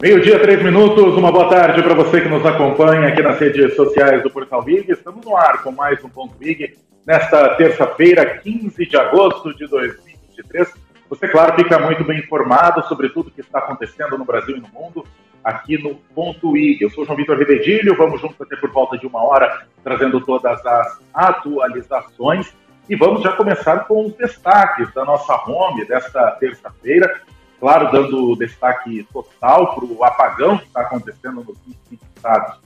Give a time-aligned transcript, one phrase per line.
[0.00, 1.16] Meio-dia, três minutos.
[1.16, 4.88] Uma boa tarde para você que nos acompanha aqui nas redes sociais do Portal Vig.
[4.92, 10.72] Estamos no ar com mais um Ponto Vig nesta terça-feira, 15 de agosto de 2023.
[11.10, 14.68] Você, claro, fica muito bem informado sobre tudo que está acontecendo no Brasil e no
[14.68, 15.04] mundo
[15.42, 16.84] aqui no Ponto IG.
[16.84, 20.64] Eu sou João Vitor Rebedilho, vamos juntos até por volta de uma hora, trazendo todas
[20.64, 22.54] as atualizações.
[22.88, 27.20] E vamos já começar com os destaques da nossa home desta terça-feira.
[27.60, 32.58] Claro, dando destaque total para o apagão que está acontecendo nos 25 estados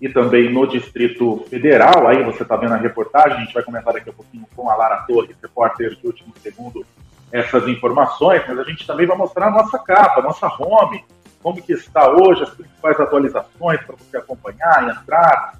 [0.00, 2.08] e também no Distrito Federal.
[2.08, 4.74] Aí você está vendo a reportagem, a gente vai comentar daqui a pouquinho com a
[4.74, 6.84] Lara Torres, repórter de último segundo,
[7.30, 11.04] essas informações, mas a gente também vai mostrar a nossa capa, a nossa home,
[11.40, 15.54] como que está hoje, as principais atualizações para você acompanhar, entrar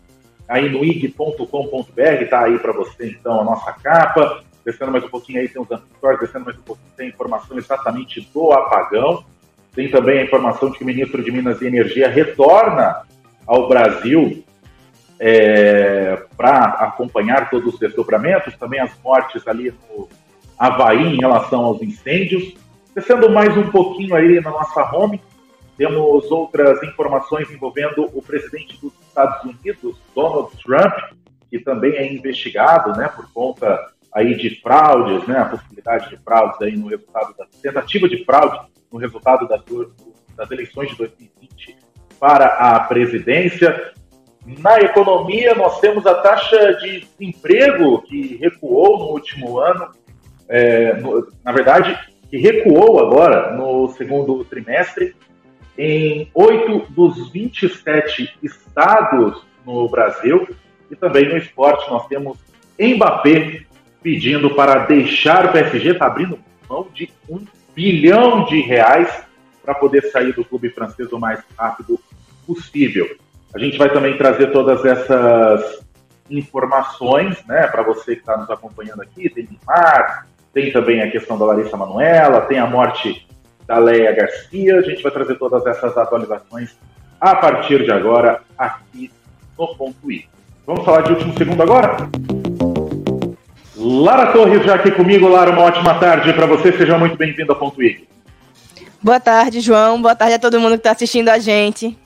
[0.48, 5.40] aí no ig.com.br, está aí para você então a nossa capa, descendo mais um pouquinho
[5.40, 9.24] aí tem os anticorpos, descendo mais um pouquinho tem informação exatamente do apagão,
[9.74, 13.02] tem também a informação de que o ministro de Minas e Energia retorna
[13.46, 14.44] ao Brasil
[15.18, 20.08] é, para acompanhar todos os desdobramentos, também as mortes ali no
[20.58, 22.54] Havaí em relação aos incêndios.
[22.94, 25.20] Descendo mais um pouquinho aí na nossa home,
[25.78, 30.92] temos outras informações envolvendo o presidente dos Estados Unidos, Donald Trump,
[31.50, 36.60] que também é investigado, né, por conta aí de fraudes, né, a possibilidade de fraudes
[36.60, 38.60] aí no resultado da tentativa de fraude
[38.92, 39.62] no resultado das,
[40.36, 41.76] das eleições de 2020
[42.20, 43.92] para a presidência.
[44.44, 49.90] Na economia, nós temos a taxa de desemprego que recuou no último ano,
[50.48, 55.14] é, no, na verdade, que recuou agora no segundo trimestre,
[55.78, 60.46] em oito dos 27 estados no Brasil.
[60.90, 62.36] E também no esporte nós temos
[62.78, 63.64] Mbappé
[64.02, 66.38] pedindo para deixar o PSG, está abrindo
[66.68, 67.40] mão de um
[67.74, 69.08] bilhão de reais
[69.62, 71.98] para poder sair do clube francês o mais rápido
[72.46, 73.06] possível.
[73.54, 75.84] A gente vai também trazer todas essas
[76.30, 79.28] informações, né, para você que está nos acompanhando aqui.
[79.28, 83.26] Tem Neymar, tem também a questão da Larissa Manuela, tem a morte
[83.66, 84.78] da Leia Garcia.
[84.78, 86.76] A gente vai trazer todas essas atualizações
[87.20, 89.10] a partir de agora aqui
[89.58, 90.26] no Ponto I.
[90.66, 91.96] Vamos falar de último segundo agora?
[93.84, 95.26] Lara Torres já aqui comigo.
[95.26, 96.70] Lara, uma ótima tarde para você.
[96.72, 98.06] Seja muito bem-vindo ao Ponto I.
[99.02, 100.00] Boa tarde, João.
[100.00, 101.98] Boa tarde a todo mundo que está assistindo a gente.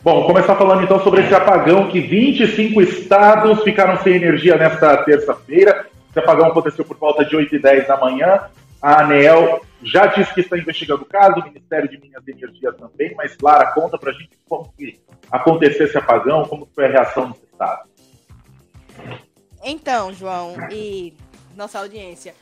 [0.00, 5.86] Bom, começar falando então sobre esse apagão que 25 estados ficaram sem energia nesta terça-feira.
[6.10, 8.42] Esse apagão aconteceu por volta de 8 e 10 da manhã.
[8.80, 12.72] A ANEEL já disse que está investigando o caso, o Ministério de Minas e Energia
[12.72, 15.00] também, mas Lara, conta para a gente como que
[15.32, 17.94] aconteceu esse apagão, como foi a reação dos estados.
[19.64, 21.14] Então, João e
[21.56, 22.34] nossa audiência,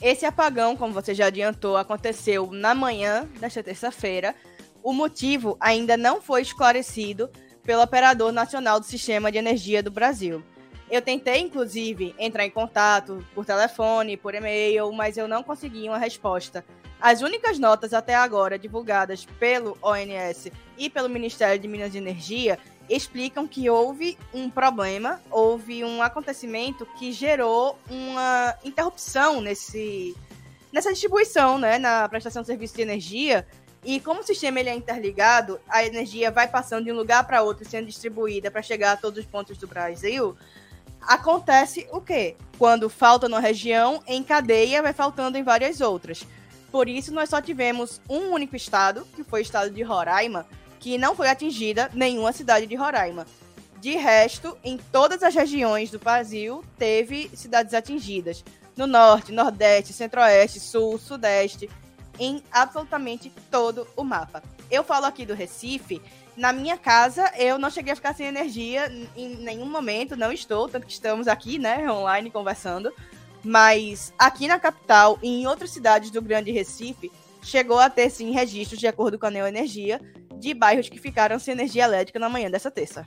[0.00, 4.34] esse apagão, como você já adiantou, aconteceu na manhã desta terça-feira.
[4.82, 7.30] O motivo ainda não foi esclarecido
[7.62, 10.42] pelo Operador Nacional do Sistema de Energia do Brasil.
[10.90, 15.98] Eu tentei, inclusive, entrar em contato por telefone, por e-mail, mas eu não consegui uma
[15.98, 16.62] resposta.
[17.00, 22.58] As únicas notas até agora divulgadas pelo ONS e pelo Ministério de Minas e Energia
[22.88, 30.16] explicam que houve um problema, houve um acontecimento que gerou uma interrupção nesse,
[30.72, 33.46] nessa distribuição, né, na prestação de serviço de energia
[33.86, 37.42] e como o sistema ele é interligado, a energia vai passando de um lugar para
[37.42, 40.36] outro, sendo distribuída para chegar a todos os pontos do Brasil.
[41.00, 42.34] Acontece o quê?
[42.58, 46.26] Quando falta numa região, em cadeia vai faltando em várias outras.
[46.72, 50.48] Por isso, nós só tivemos um único estado, que foi o estado de Roraima,
[50.78, 53.26] que não foi atingida nenhuma cidade de Roraima.
[53.80, 58.44] De resto, em todas as regiões do Brasil, teve cidades atingidas.
[58.76, 61.68] No norte, nordeste, centro-oeste, sul, sudeste,
[62.18, 64.42] em absolutamente todo o mapa.
[64.70, 66.00] Eu falo aqui do Recife.
[66.36, 70.68] Na minha casa, eu não cheguei a ficar sem energia em nenhum momento, não estou,
[70.68, 72.92] tanto que estamos aqui, né, online conversando.
[73.42, 77.10] Mas aqui na capital e em outras cidades do Grande Recife,
[77.42, 80.00] chegou a ter sim registros, de acordo com a Neoenergia,
[80.38, 83.06] de bairros que ficaram sem energia elétrica na manhã dessa terça.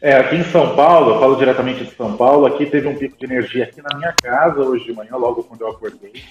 [0.00, 3.18] É, aqui em São Paulo, eu falo diretamente de São Paulo, aqui teve um pico
[3.18, 6.22] de energia aqui na minha casa hoje de manhã, logo quando eu acordei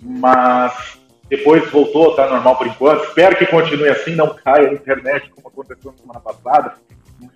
[0.00, 3.04] mas depois voltou estar normal por enquanto.
[3.04, 6.74] Espero que continue assim, não caia a internet como aconteceu na semana passada.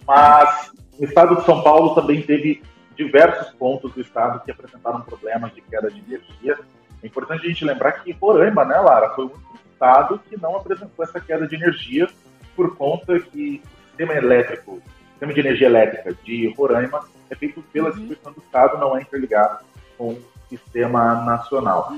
[0.06, 2.62] Mas o estado de São Paulo também teve
[2.96, 6.58] diversos pontos do estado que apresentaram problemas de queda de energia.
[7.02, 11.02] É importante a gente lembrar que Roraima, né, Lara, foi único estado que não apresentou
[11.02, 12.06] essa queda de energia
[12.54, 17.00] por conta que o sistema elétrico, o sistema de energia elétrica de Roraima
[17.30, 17.92] é feito pela uhum.
[17.92, 19.64] distribuição do estado, não é interligado
[19.96, 21.94] com o sistema nacional.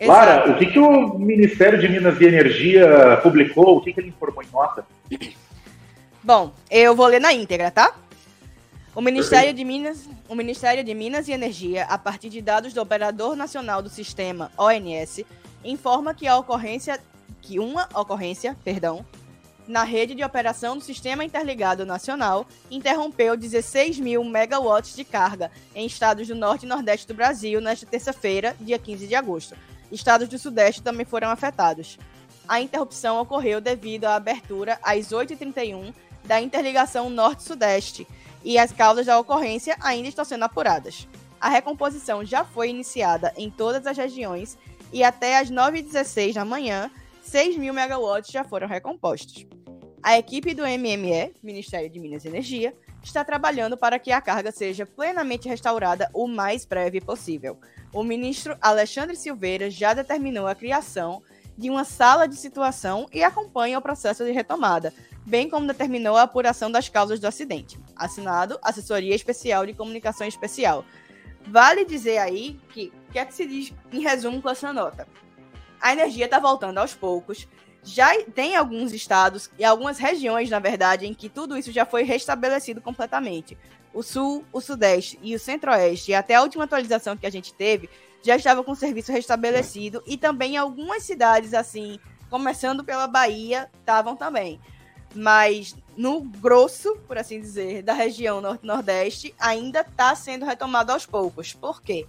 [0.00, 3.76] Lara, o que, que o Ministério de Minas e Energia publicou?
[3.76, 4.84] O que, que ele informou em nota?
[6.22, 7.94] Bom, eu vou ler na íntegra, tá?
[8.94, 12.80] O Ministério de Minas, o Ministério de Minas e Energia, a partir de dados do
[12.80, 15.24] Operador Nacional do Sistema ONS,
[15.64, 17.00] informa que a ocorrência
[17.40, 19.04] que uma ocorrência, perdão,
[19.66, 25.86] na rede de operação do Sistema Interligado Nacional interrompeu 16 mil megawatts de carga em
[25.86, 29.56] estados do Norte e Nordeste do Brasil nesta terça-feira, dia 15 de agosto.
[29.90, 31.98] Estados do Sudeste também foram afetados.
[32.46, 35.94] A interrupção ocorreu devido à abertura às 8h31
[36.24, 38.06] da interligação Norte-Sudeste
[38.42, 41.08] e as causas da ocorrência ainda estão sendo apuradas.
[41.40, 44.58] A recomposição já foi iniciada em todas as regiões
[44.94, 46.88] e até às 9h16 da manhã,
[47.24, 49.44] 6 mil megawatts já foram recompostos.
[50.00, 54.52] A equipe do MME, Ministério de Minas e Energia, está trabalhando para que a carga
[54.52, 57.58] seja plenamente restaurada o mais breve possível.
[57.92, 61.20] O ministro Alexandre Silveira já determinou a criação
[61.58, 64.94] de uma sala de situação e acompanha o processo de retomada,
[65.26, 67.80] bem como determinou a apuração das causas do acidente.
[67.96, 70.84] Assinado Assessoria Especial de Comunicação Especial.
[71.46, 75.06] Vale dizer aí que o que é que se diz em resumo com essa nota?
[75.80, 77.46] A energia está voltando aos poucos.
[77.82, 82.02] Já tem alguns estados e algumas regiões, na verdade, em que tudo isso já foi
[82.02, 83.58] restabelecido completamente.
[83.92, 87.52] O Sul, o Sudeste e o Centro-Oeste, e até a última atualização que a gente
[87.52, 87.90] teve,
[88.22, 90.02] já estava com o serviço restabelecido.
[90.06, 92.00] E também algumas cidades, assim,
[92.30, 94.58] começando pela Bahia, estavam também
[95.14, 101.52] mas no grosso, por assim dizer, da região norte-nordeste, ainda está sendo retomado aos poucos.
[101.52, 102.06] Por quê?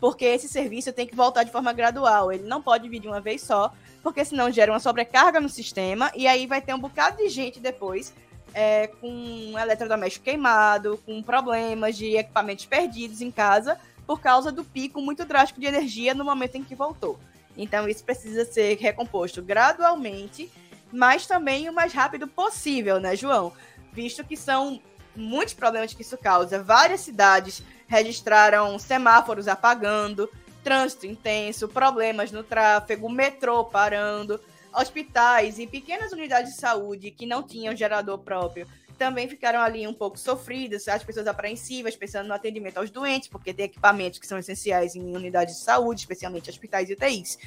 [0.00, 3.20] Porque esse serviço tem que voltar de forma gradual, ele não pode vir de uma
[3.20, 3.72] vez só,
[4.02, 7.60] porque senão gera uma sobrecarga no sistema e aí vai ter um bocado de gente
[7.60, 8.12] depois
[8.54, 15.00] é, com eletrodoméstico queimado, com problemas de equipamentos perdidos em casa por causa do pico
[15.02, 17.18] muito drástico de energia no momento em que voltou.
[17.56, 20.50] Então isso precisa ser recomposto gradualmente
[20.92, 23.52] mas também o mais rápido possível, né, João?
[23.92, 24.80] Visto que são
[25.14, 26.62] muitos problemas que isso causa.
[26.62, 30.30] Várias cidades registraram semáforos apagando,
[30.62, 34.40] trânsito intenso, problemas no tráfego, metrô parando,
[34.72, 38.66] hospitais e pequenas unidades de saúde que não tinham gerador próprio
[38.98, 43.54] também ficaram ali um pouco sofridas, as pessoas apreensivas, pensando no atendimento aos doentes, porque
[43.54, 47.38] tem equipamentos que são essenciais em unidades de saúde, especialmente hospitais e UTIs.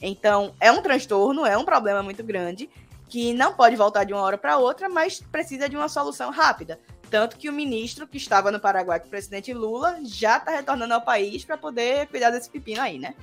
[0.00, 2.68] Então, é um transtorno, é um problema muito grande
[3.08, 6.78] que não pode voltar de uma hora para outra, mas precisa de uma solução rápida.
[7.10, 10.94] Tanto que o ministro que estava no Paraguai com o presidente Lula já está retornando
[10.94, 13.14] ao país para poder cuidar desse pepino aí, né?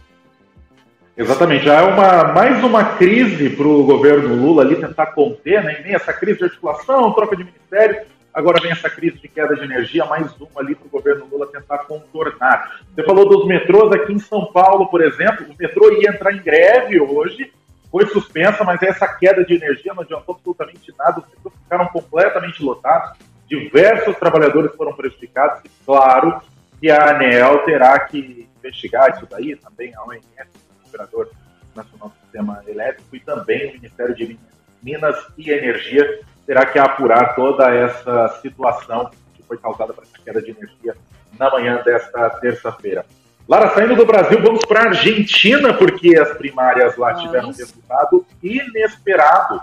[1.18, 5.82] Exatamente, já é uma, mais uma crise para o governo Lula ali tentar conter, né?
[5.88, 9.64] E essa crise de articulação, troca de ministério, agora vem essa crise de queda de
[9.64, 12.82] energia, mais uma ali para o governo Lula tentar contornar.
[12.94, 16.42] Você falou dos metrôs aqui em São Paulo, por exemplo, o metrô ia entrar em
[16.42, 17.54] greve hoje,
[17.96, 22.62] foi suspensa, mas essa queda de energia não adiantou absolutamente nada, os metrôs ficaram completamente
[22.62, 26.42] lotados, diversos trabalhadores foram prejudicados, e claro
[26.78, 30.22] que a ANEEL terá que investigar isso daí, também a ONS,
[30.84, 31.32] o Operador
[31.74, 34.38] Nacional do Sistema Elétrico, e também o Ministério de
[34.84, 40.42] Minas e Energia terá que apurar toda essa situação que foi causada por essa queda
[40.42, 40.98] de energia
[41.40, 43.06] na manhã desta terça-feira.
[43.48, 48.26] Lara, saindo do Brasil, vamos para a Argentina, porque as primárias lá tiveram um resultado
[48.42, 49.62] inesperado.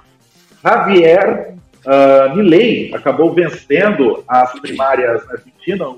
[0.63, 5.97] Javier uh, Milei acabou vencendo as primárias na Argentina,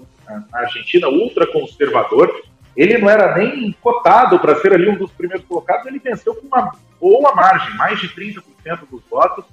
[0.50, 2.42] na Argentina ultraconservador.
[2.74, 6.46] Ele não era nem cotado para ser ali um dos primeiros colocados, ele venceu com
[6.46, 8.42] uma boa margem, mais de 30%
[8.90, 9.44] dos votos.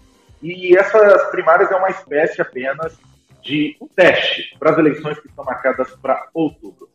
[0.41, 2.97] E essas primárias é uma espécie apenas
[3.43, 6.90] de um teste para as eleições que estão marcadas para outubro.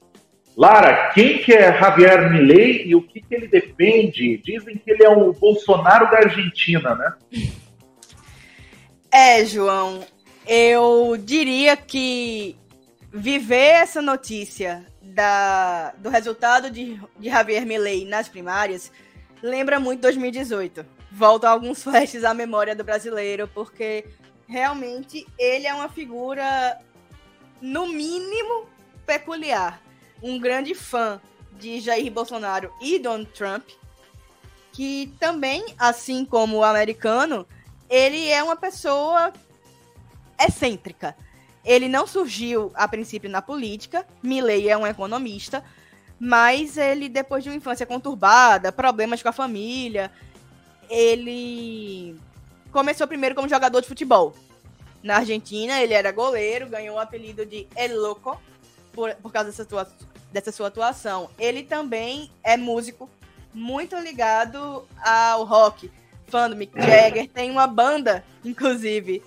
[0.57, 4.39] Lara, quem que é Javier Milei e o que, que ele defende?
[4.39, 7.15] Dizem que ele é o Bolsonaro da Argentina, né?
[9.13, 10.03] É, João,
[10.47, 12.57] eu diria que
[13.13, 18.91] viver essa notícia da, do resultado de, de Javier Milei nas primárias
[19.43, 20.87] lembra muito 2018.
[21.13, 24.07] Volta alguns flashes à memória do brasileiro, porque
[24.49, 26.79] realmente ele é uma figura,
[27.61, 28.67] no mínimo,
[29.05, 29.85] peculiar
[30.23, 31.21] um grande fã
[31.53, 33.69] de Jair Bolsonaro e Donald Trump,
[34.73, 37.47] que também, assim como o americano,
[37.89, 39.33] ele é uma pessoa
[40.39, 41.17] excêntrica.
[41.65, 45.65] Ele não surgiu a princípio na política, Milley é um economista,
[46.19, 50.13] mas ele, depois de uma infância conturbada, problemas com a família,
[50.89, 52.17] ele
[52.71, 54.35] começou primeiro como jogador de futebol.
[55.03, 58.41] Na Argentina, ele era goleiro, ganhou o apelido de El Loco,
[58.97, 59.87] por, por causa dessa, tua,
[60.33, 61.29] dessa sua atuação.
[61.39, 63.09] Ele também é músico,
[63.53, 65.93] muito ligado ao rock,
[66.27, 67.29] fã do Mick Jagger.
[67.29, 69.23] Tem uma banda, inclusive,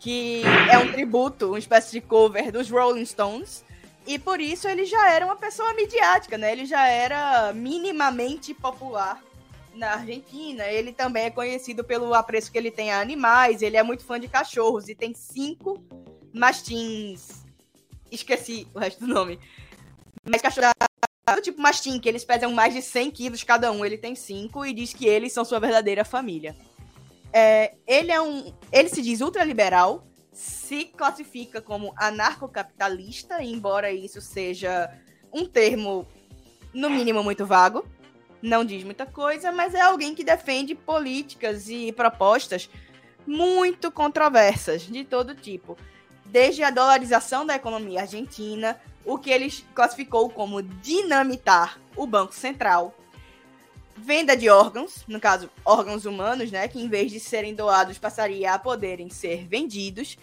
[0.00, 3.62] que é um tributo, uma espécie de cover dos Rolling Stones.
[4.06, 6.50] E por isso ele já era uma pessoa midiática, né?
[6.52, 9.22] Ele já era minimamente popular
[9.74, 10.64] na Argentina.
[10.64, 13.60] Ele também é conhecido pelo apreço que ele tem a animais.
[13.60, 15.84] Ele é muito fã de cachorros e tem cinco
[16.32, 17.39] mastins.
[18.10, 19.38] Esqueci o resto do nome.
[20.24, 20.66] Mas cachorro
[21.34, 23.84] do tipo mastim, que eles pesam mais de 100 quilos cada um.
[23.84, 26.56] Ele tem cinco e diz que eles são sua verdadeira família.
[27.32, 28.52] É, ele é um.
[28.72, 34.90] Ele se diz ultraliberal, se classifica como anarcocapitalista, embora isso seja
[35.32, 36.06] um termo,
[36.74, 37.86] no mínimo, muito vago.
[38.42, 42.70] Não diz muita coisa, mas é alguém que defende políticas e propostas
[43.26, 45.76] muito controversas, de todo tipo.
[46.30, 52.94] Desde a dolarização da economia argentina, o que ele classificou como dinamitar o Banco Central,
[53.96, 58.54] venda de órgãos, no caso, órgãos humanos, né, que em vez de serem doados passaria
[58.54, 60.16] a poderem ser vendidos,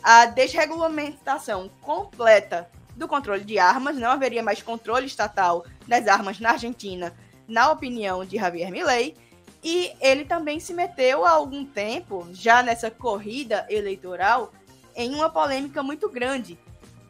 [0.00, 6.52] a desregulamentação completa do controle de armas, não haveria mais controle estatal das armas na
[6.52, 7.12] Argentina,
[7.48, 9.16] na opinião de Javier Milei,
[9.64, 14.52] e ele também se meteu há algum tempo, já nessa corrida eleitoral,
[14.94, 16.58] em uma polêmica muito grande,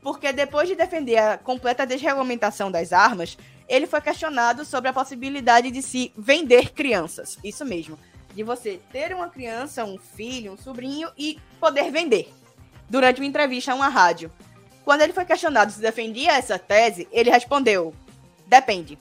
[0.03, 3.37] porque depois de defender a completa desregulamentação das armas,
[3.69, 7.39] ele foi questionado sobre a possibilidade de se vender crianças.
[7.45, 7.99] Isso mesmo.
[8.35, 12.33] De você ter uma criança, um filho, um sobrinho e poder vender.
[12.89, 14.33] Durante uma entrevista a uma rádio.
[14.85, 17.95] Quando ele foi questionado se defendia essa tese, ele respondeu:
[18.47, 18.99] depende.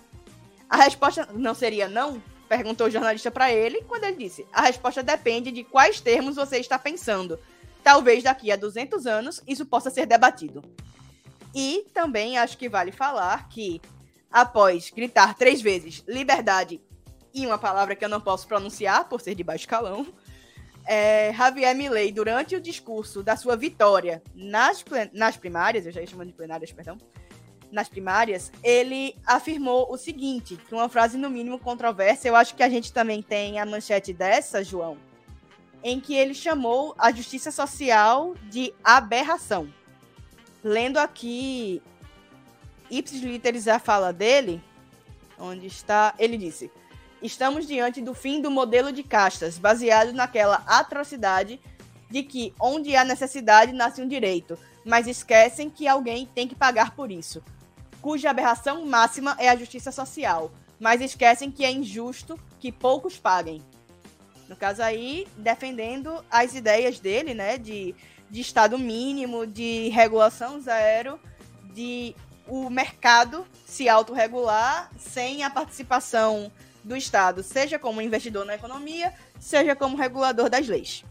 [0.70, 2.22] A resposta não seria não?
[2.48, 6.58] Perguntou o jornalista para ele, quando ele disse: a resposta depende de quais termos você
[6.58, 7.40] está pensando.
[7.84, 10.64] Talvez daqui a 200 anos isso possa ser debatido.
[11.54, 13.82] E também acho que vale falar que
[14.32, 16.82] após gritar três vezes liberdade
[17.34, 20.06] e uma palavra que eu não posso pronunciar por ser de baixo calão,
[20.86, 24.84] é, Javier Milei, durante o discurso da sua vitória nas,
[25.14, 26.98] nas primárias, eu já ia de plenárias, perdão,
[27.72, 32.64] nas primárias, ele afirmou o seguinte, que uma frase no mínimo controversa, eu acho que
[32.64, 34.98] a gente também tem a manchete dessa, João,
[35.84, 39.72] em que ele chamou a justiça social de aberração.
[40.64, 41.82] Lendo aqui
[42.90, 44.62] ipsis literis a fala dele,
[45.38, 46.72] onde está, ele disse:
[47.22, 51.60] "Estamos diante do fim do modelo de castas, baseado naquela atrocidade
[52.10, 56.96] de que onde há necessidade nasce um direito, mas esquecem que alguém tem que pagar
[56.96, 57.44] por isso,
[58.02, 63.62] cuja aberração máxima é a justiça social, mas esquecem que é injusto que poucos paguem."
[64.50, 67.94] No caso aí, defendendo as ideias dele, né, de,
[68.32, 71.20] de estado mínimo, de regulação zero,
[71.72, 72.16] de
[72.48, 76.52] o mercado se autorregular sem a participação
[76.84, 81.06] do Estado, seja como investidor na economia, seja como regulador das leis.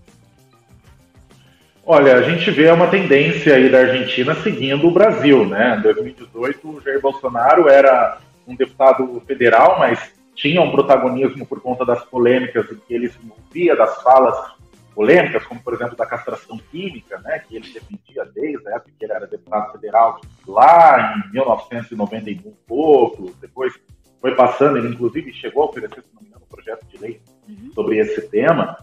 [1.87, 5.77] Olha, a gente vê uma tendência aí da Argentina seguindo o Brasil, né?
[5.79, 8.19] Em 2018, o Jair Bolsonaro era
[8.49, 13.19] um deputado federal, mas tinha um protagonismo por conta das polêmicas em que ele se
[13.23, 14.53] envolvia, das falas
[14.95, 19.05] polêmicas, como por exemplo da castração química, né, que ele defendia desde a época que
[19.05, 23.75] ele era deputado federal, lá em 1990 e um pouco, depois
[24.21, 27.21] foi passando, ele inclusive chegou a oferecer, se não me engano, um projeto de lei
[27.49, 27.73] uhum.
[27.75, 28.77] sobre esse tema.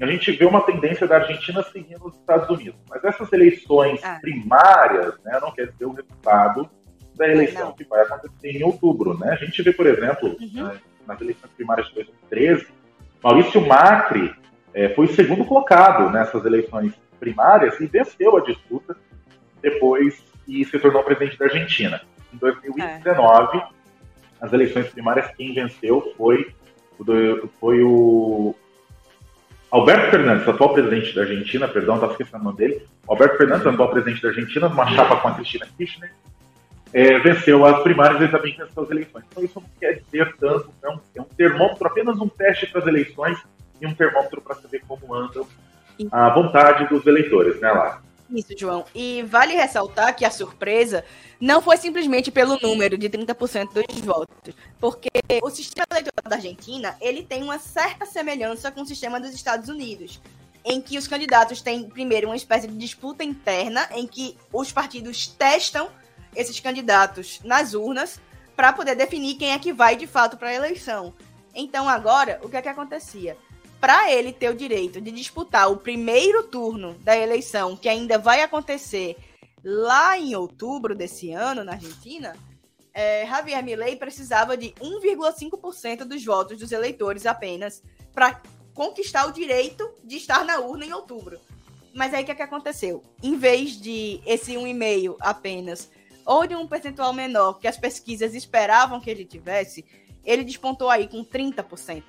[0.00, 2.80] A gente vê uma tendência da Argentina seguindo os Estados Unidos.
[2.88, 4.18] Mas essas eleições ah.
[4.20, 6.70] primárias né, não quer dizer o resultado
[7.14, 7.72] da eleição não.
[7.74, 9.18] que vai acontecer em outubro.
[9.18, 9.30] Né?
[9.30, 10.68] A gente vê, por exemplo, uhum.
[10.68, 12.66] Né, nas eleições primárias de 2013,
[13.22, 14.32] Maurício Macri
[14.72, 18.96] é, foi o segundo colocado nessas eleições primárias e venceu a disputa
[19.60, 22.00] depois e se tornou presidente da Argentina.
[22.32, 23.62] Em 2019, é.
[24.40, 26.54] as eleições primárias, quem venceu foi
[26.98, 28.54] o, foi o
[29.70, 32.86] Alberto Fernandes, atual presidente da Argentina, perdão, estava esquecendo o nome dele.
[33.08, 36.12] Alberto Fernandes, atual presidente da Argentina, numa chapa com a Cristina Kirchner,
[36.92, 39.24] é, venceu as primárias e também venceu as eleições.
[39.30, 42.80] Então isso não quer dizer tanto, é um, é um termômetro, apenas um teste para
[42.80, 43.38] as eleições
[43.80, 45.46] e um termômetro para saber como andam
[46.10, 48.02] a vontade dos eleitores, né, lá.
[48.30, 48.84] Isso, João.
[48.94, 51.04] E vale ressaltar que a surpresa
[51.40, 55.08] não foi simplesmente pelo número de 30% dos votos, porque
[55.42, 59.68] o sistema eleitoral da Argentina, ele tem uma certa semelhança com o sistema dos Estados
[59.68, 60.20] Unidos,
[60.64, 65.26] em que os candidatos têm primeiro uma espécie de disputa interna em que os partidos
[65.26, 65.88] testam
[66.34, 68.20] esses candidatos nas urnas
[68.56, 71.14] para poder definir quem é que vai de fato para a eleição.
[71.54, 73.36] Então agora, o que é que acontecia?
[73.80, 78.42] para ele ter o direito de disputar o primeiro turno da eleição, que ainda vai
[78.42, 79.16] acontecer
[79.64, 82.36] lá em outubro desse ano, na Argentina,
[82.92, 87.82] é, Javier Milei precisava de 1,5% dos votos dos eleitores apenas
[88.12, 88.42] para
[88.74, 91.40] conquistar o direito de estar na urna em outubro.
[91.94, 93.02] Mas aí o que, é que aconteceu?
[93.22, 95.90] Em vez de esse 1,5% apenas,
[96.30, 99.84] ou de um percentual menor que as pesquisas esperavam que ele tivesse,
[100.24, 102.04] ele despontou aí com 30%,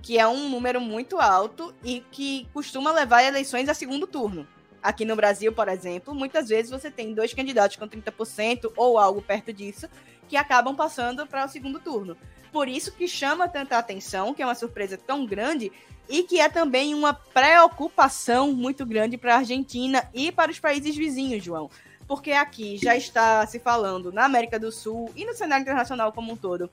[0.00, 4.46] que é um número muito alto e que costuma levar eleições a segundo turno.
[4.80, 9.20] Aqui no Brasil, por exemplo, muitas vezes você tem dois candidatos com 30% ou algo
[9.20, 9.88] perto disso
[10.28, 12.16] que acabam passando para o segundo turno.
[12.52, 15.72] Por isso que chama tanta atenção, que é uma surpresa tão grande
[16.08, 20.94] e que é também uma preocupação muito grande para a Argentina e para os países
[20.94, 21.68] vizinhos, João.
[22.06, 26.32] Porque aqui já está se falando na América do Sul e no cenário internacional como
[26.32, 26.70] um todo.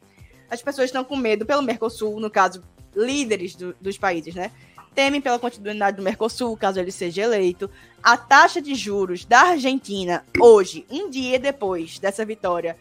[0.50, 2.62] As pessoas estão com medo pelo Mercosul, no caso,
[2.96, 4.52] líderes do, dos países, né?
[4.94, 7.70] Temem pela continuidade do Mercosul, caso ele seja eleito.
[8.04, 12.78] A taxa de juros da Argentina, hoje, um dia depois dessa vitória,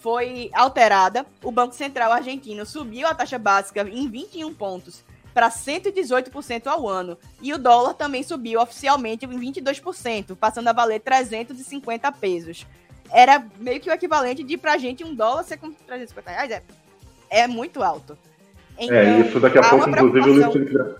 [0.00, 1.24] foi alterada.
[1.44, 5.04] O Banco Central argentino subiu a taxa básica em 21 pontos
[5.36, 7.18] para 118% ao ano.
[7.42, 12.66] E o dólar também subiu oficialmente em 22%, passando a valer 350 pesos.
[13.12, 16.50] Era meio que o equivalente de pra gente um dólar ser com 350 reais.
[16.50, 16.62] É,
[17.28, 18.16] é muito alto.
[18.78, 20.94] Então, é, isso daqui a pouco, inclusive, o Luiz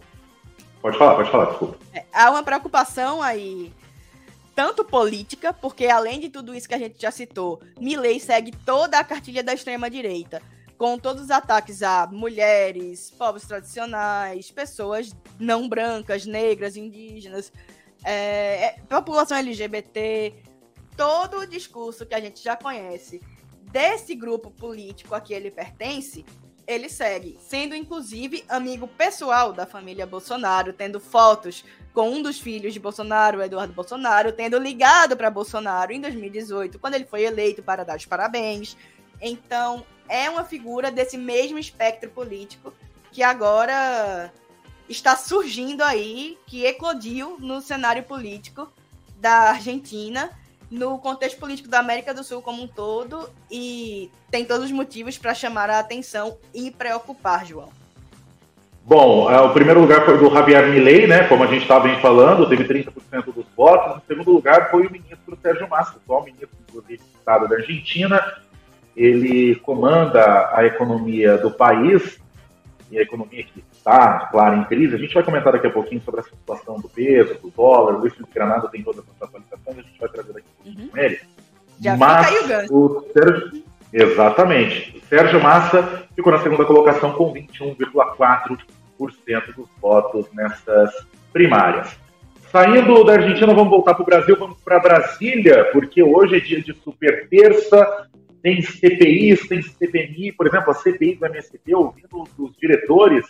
[0.82, 1.78] Pode falar, pode falar, desculpa.
[1.94, 3.72] É, há uma preocupação aí,
[4.54, 8.98] tanto política, porque além de tudo isso que a gente já citou, Milley segue toda
[8.98, 10.42] a cartilha da extrema-direita
[10.76, 17.52] com todos os ataques a mulheres, povos tradicionais, pessoas não brancas, negras, indígenas,
[18.04, 20.34] é, é população LGBT,
[20.96, 23.20] todo o discurso que a gente já conhece
[23.70, 26.24] desse grupo político a que ele pertence,
[26.66, 32.74] ele segue, sendo inclusive amigo pessoal da família Bolsonaro, tendo fotos com um dos filhos
[32.74, 37.84] de Bolsonaro, Eduardo Bolsonaro, tendo ligado para Bolsonaro em 2018, quando ele foi eleito para
[37.84, 38.76] dar os parabéns.
[39.20, 42.72] Então, é uma figura desse mesmo espectro político
[43.12, 44.32] que agora
[44.88, 48.68] está surgindo aí, que eclodiu no cenário político
[49.18, 50.30] da Argentina,
[50.70, 55.16] no contexto político da América do Sul como um todo, e tem todos os motivos
[55.16, 57.70] para chamar a atenção e preocupar, João.
[58.84, 61.26] Bom, é, o primeiro lugar foi do Javier Milei, né?
[61.26, 62.92] Como a gente estava falando, teve 30%
[63.34, 63.96] dos votos.
[63.96, 68.22] O segundo lugar foi o ministro Sérgio Massa, atual ministro do Estado da Argentina,
[68.96, 72.18] ele comanda a economia do país,
[72.90, 74.94] e a economia que está, claro, em crise.
[74.94, 77.98] A gente vai comentar daqui a pouquinho sobre essa situação do peso, do dólar, o
[77.98, 80.90] Luiz Felipe Granada tem todas essas atualizações, a gente vai trazer daqui a pouquinho uhum.
[80.90, 81.20] com ele.
[81.80, 84.98] Já Mas o Sérgio, Exatamente.
[84.98, 88.58] O Sérgio Massa ficou na segunda colocação com 21,4%
[89.56, 90.90] dos votos nessas
[91.32, 91.96] primárias.
[92.50, 96.60] Saindo da Argentina, vamos voltar para o Brasil, vamos para Brasília, porque hoje é dia
[96.60, 98.08] de super terça,
[98.46, 103.26] tem CPIs, tem CPMI, por exemplo, a CPI do MST, ouvindo os diretores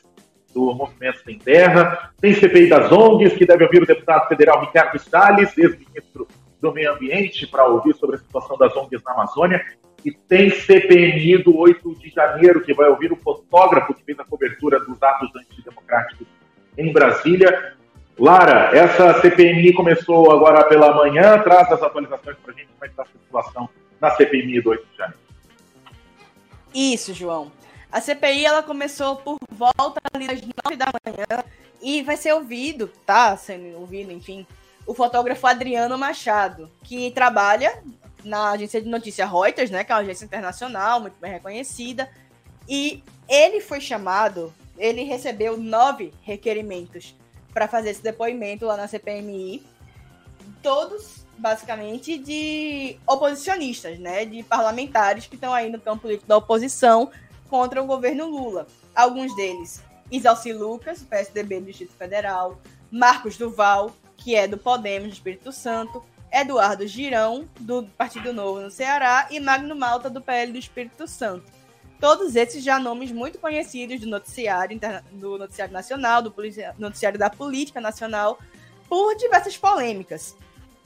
[0.53, 4.99] do Movimento Sem Terra, tem CPI das ONGs, que deve ouvir o deputado federal Ricardo
[4.99, 6.29] Salles, ex-ministro
[6.61, 9.65] do Meio Ambiente, para ouvir sobre a situação das ONGs na Amazônia,
[10.05, 14.25] e tem CPMI do 8 de janeiro, que vai ouvir o fotógrafo que fez a
[14.25, 16.27] cobertura dos atos antidemocráticos
[16.77, 17.75] em Brasília.
[18.19, 22.89] Lara, essa CPMI começou agora pela manhã, traz as atualizações para a gente, como é
[22.89, 23.67] que está a situação
[24.01, 25.21] na CPI do 8 de janeiro.
[26.75, 27.51] Isso, João.
[27.91, 31.45] A CPI ela começou por volta das 9 da manhã
[31.81, 34.47] e vai ser ouvido, tá sendo ouvido, enfim,
[34.87, 37.83] o fotógrafo Adriano Machado, que trabalha
[38.25, 42.11] na agência de notícia Reuters, né, que é uma agência internacional muito bem reconhecida,
[42.69, 47.15] e ele foi chamado, ele recebeu nove requerimentos
[47.55, 49.65] para fazer esse depoimento lá na CPMI,
[50.67, 54.25] todos basicamente, de oposicionistas, né?
[54.25, 57.09] De parlamentares que estão aí no campo político da oposição
[57.49, 58.67] contra o governo Lula.
[58.93, 65.13] Alguns deles, Isalci Lucas, PSDB do Distrito Federal, Marcos Duval, que é do Podemos do
[65.13, 66.03] Espírito Santo,
[66.33, 71.45] Eduardo Girão, do Partido Novo no Ceará, e Magno Malta, do PL do Espírito Santo.
[72.01, 74.81] Todos esses já nomes muito conhecidos do noticiário,
[75.13, 76.35] do noticiário nacional, do
[76.77, 78.37] noticiário da política nacional,
[78.89, 80.35] por diversas polêmicas.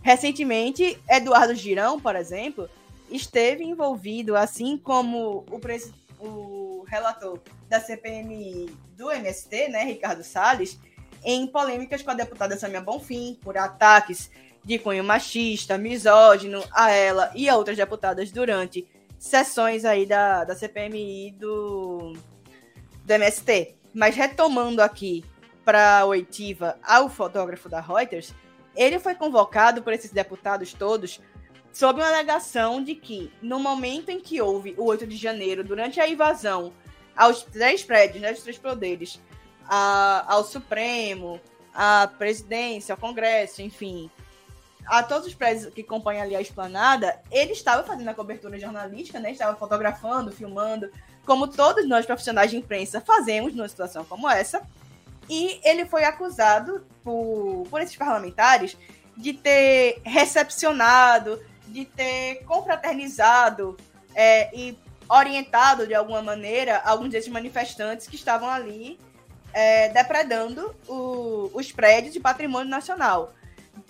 [0.02, 2.68] Recentemente, Eduardo Girão, por exemplo,
[3.10, 10.78] esteve envolvido, assim como o, o relator da CPMI do MST, né, Ricardo Salles,
[11.22, 14.30] em polêmicas com a deputada Samia Bonfim por ataques
[14.64, 18.86] de cunho machista, misógino a ela e a outras deputadas durante
[19.18, 22.14] sessões aí da, da CPMI do,
[23.04, 23.74] do MST.
[23.94, 25.24] Mas retomando aqui
[25.64, 28.34] para a oitiva ao fotógrafo da Reuters,
[28.74, 31.20] ele foi convocado por esses deputados todos
[31.72, 36.00] sob uma alegação de que, no momento em que houve o 8 de janeiro, durante
[36.00, 36.72] a invasão
[37.16, 39.20] aos três prédios, né, os três poderes,
[39.68, 41.40] a, ao Supremo,
[41.72, 44.10] à presidência, ao Congresso, enfim,
[44.86, 49.20] a todos os prédios que compõem ali a esplanada, ele estava fazendo a cobertura jornalística,
[49.20, 49.30] né?
[49.30, 50.90] Estava fotografando, filmando,
[51.24, 54.62] como todos nós profissionais de imprensa fazemos numa situação como essa.
[55.30, 58.76] E ele foi acusado por, por esses parlamentares
[59.16, 63.76] de ter recepcionado, de ter confraternizado
[64.12, 64.76] é, e
[65.08, 68.98] orientado de alguma maneira alguns desses manifestantes que estavam ali
[69.52, 73.32] é, depredando o, os prédios de patrimônio nacional.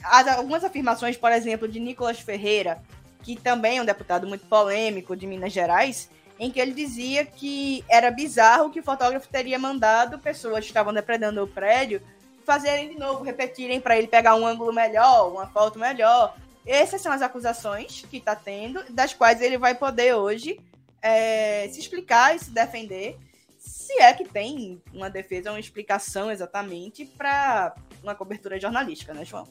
[0.04, 2.82] As, algumas afirmações, por exemplo, de Nicolas Ferreira,
[3.22, 7.84] que também é um deputado muito polêmico de Minas Gerais, em que ele dizia que
[7.86, 12.00] era bizarro que o fotógrafo teria mandado pessoas que estavam depredando o prédio
[12.46, 16.34] fazerem de novo, repetirem para ele pegar um ângulo melhor, uma foto melhor.
[16.66, 20.58] Essas são as acusações que está tendo, das quais ele vai poder hoje
[21.02, 23.18] é, se explicar e se defender,
[23.58, 29.46] se é que tem uma defesa, uma explicação exatamente para uma cobertura jornalística, né, João?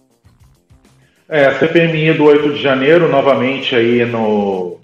[1.27, 4.79] É, a CPMI do 8 de janeiro, novamente aí no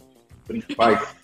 [0.46, 1.15] principais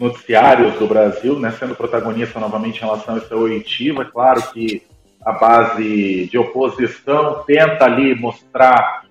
[0.00, 4.02] noticiários do Brasil, né, sendo protagonista novamente em relação a essa oitiva.
[4.02, 4.82] É claro que
[5.24, 9.04] a base de oposição tenta ali mostrar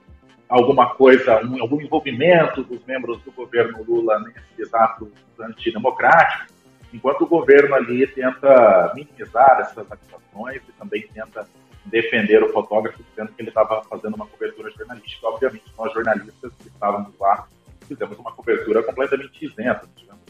[0.48, 6.54] alguma coisa, um, algum envolvimento dos membros do governo Lula nesses atos antidemocráticos,
[6.92, 11.48] enquanto o governo ali tenta minimizar essas acusações e também tenta
[11.86, 15.28] defender o fotógrafo, dizendo que ele estava fazendo uma cobertura jornalística.
[15.28, 17.48] Obviamente, nós jornalistas que estávamos lá
[17.88, 19.88] fizemos uma cobertura completamente isenta,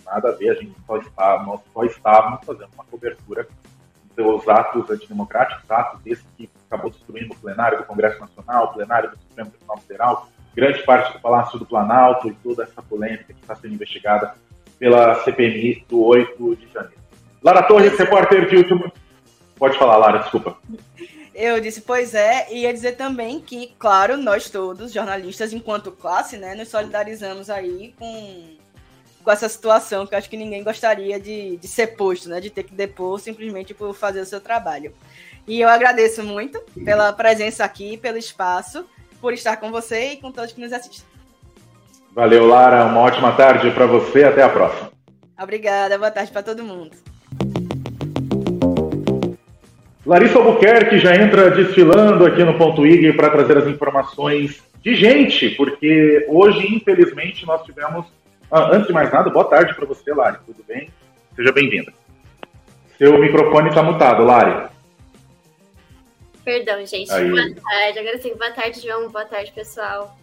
[0.10, 3.48] nada a ver, a gente só estava, nós só estávamos fazendo uma cobertura
[4.16, 9.12] dos atos antidemocráticos, atos desse que acabou destruindo o plenário do Congresso Nacional, o plenário
[9.12, 13.40] do Supremo Tribunal Federal, grande parte do Palácio do Planalto e toda essa polêmica que
[13.40, 14.36] está sendo investigada
[14.78, 17.00] pela CPMI do 8 de janeiro.
[17.42, 18.92] Lara Torres, repórter de último.
[19.58, 20.58] Pode falar, Lara, desculpa.
[21.34, 26.38] Eu disse, pois é, e ia dizer também que, claro, nós todos, jornalistas, enquanto classe,
[26.38, 28.58] né, nos solidarizamos aí com,
[29.30, 32.50] com essa situação que eu acho que ninguém gostaria de, de ser posto, né, de
[32.50, 34.92] ter que depor simplesmente por fazer o seu trabalho.
[35.48, 38.84] E eu agradeço muito pela presença aqui, pelo espaço,
[39.22, 41.08] por estar com você e com todos que nos assistem.
[42.12, 42.86] Valeu, Lara.
[42.86, 44.24] Uma ótima tarde para você.
[44.24, 44.92] Até a próxima.
[45.40, 45.96] Obrigada.
[45.96, 46.98] Boa tarde para todo mundo.
[50.04, 55.52] Larissa Albuquerque já entra desfilando aqui no Ponto IG para trazer as informações de gente,
[55.52, 58.08] porque hoje, infelizmente, nós tivemos.
[58.52, 60.38] Ah, antes de mais nada, boa tarde para você, Lari.
[60.46, 60.90] Tudo bem?
[61.36, 61.94] Seja bem-vinda.
[62.98, 64.70] Seu microfone está mutado, Lari.
[66.44, 67.12] Perdão, gente.
[67.12, 67.30] Aí.
[67.30, 68.00] Boa tarde.
[68.00, 69.10] Agora sim, boa tarde, João.
[69.10, 70.18] Boa tarde, pessoal.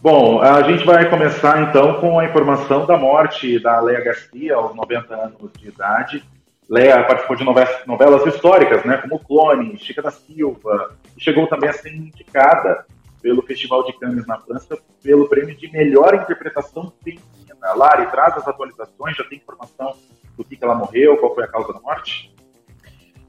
[0.00, 4.76] Bom, a gente vai começar então com a informação da morte da Leia Garcia, aos
[4.76, 6.24] 90 anos de idade.
[6.70, 11.72] Leia participou de novelas, históricas, né, como Clone, Chica da Silva, e chegou também a
[11.72, 12.86] ser indicada
[13.28, 17.74] pelo Festival de Cannes na França pelo prêmio de melhor interpretação feminina.
[17.74, 19.94] Lari, traz as atualizações, já tem informação
[20.34, 22.34] do que, que ela morreu, qual foi a causa da morte?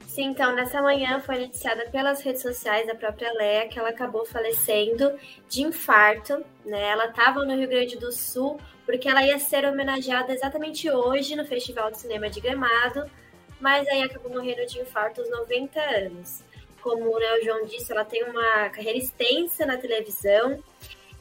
[0.08, 4.26] Sim, então, nessa manhã foi noticiada pelas redes sociais da própria Leia que ela acabou
[4.26, 5.12] falecendo
[5.50, 6.92] de infarto, né?
[6.92, 11.46] Ela estava no Rio Grande do Sul porque ela ia ser homenageada exatamente hoje no
[11.46, 13.04] Festival de Cinema de Gramado,
[13.60, 16.44] mas aí acabou morrendo de infarto aos 90 anos.
[16.82, 20.62] Como o João disse, ela tem uma carreira extensa na televisão.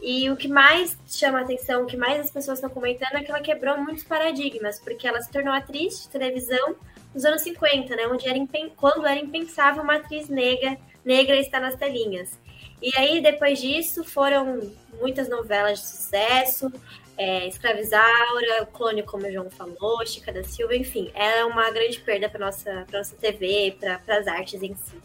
[0.00, 3.30] E o que mais chama atenção, o que mais as pessoas estão comentando é que
[3.30, 6.76] ela quebrou muitos paradigmas, porque ela se tornou atriz de televisão
[7.12, 8.38] nos anos 50, né, onde era
[8.76, 12.38] quando era impensável uma atriz negra, negra estar nas telinhas.
[12.80, 16.72] E aí, depois disso, foram muitas novelas de sucesso,
[17.16, 22.28] é, Escravizaura, Clone, como o João falou, Chica da Silva, enfim, é uma grande perda
[22.28, 24.96] para nossa, nossa TV, para as artes em si.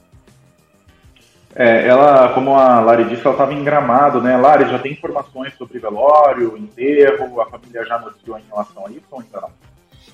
[1.56, 4.36] É, ela, como a Lari disse, ela estava em Gramado, né?
[4.38, 9.06] Lari, já tem informações sobre velório, enterro, a família já noticiou em relação a isso
[9.12, 9.52] ou ainda não?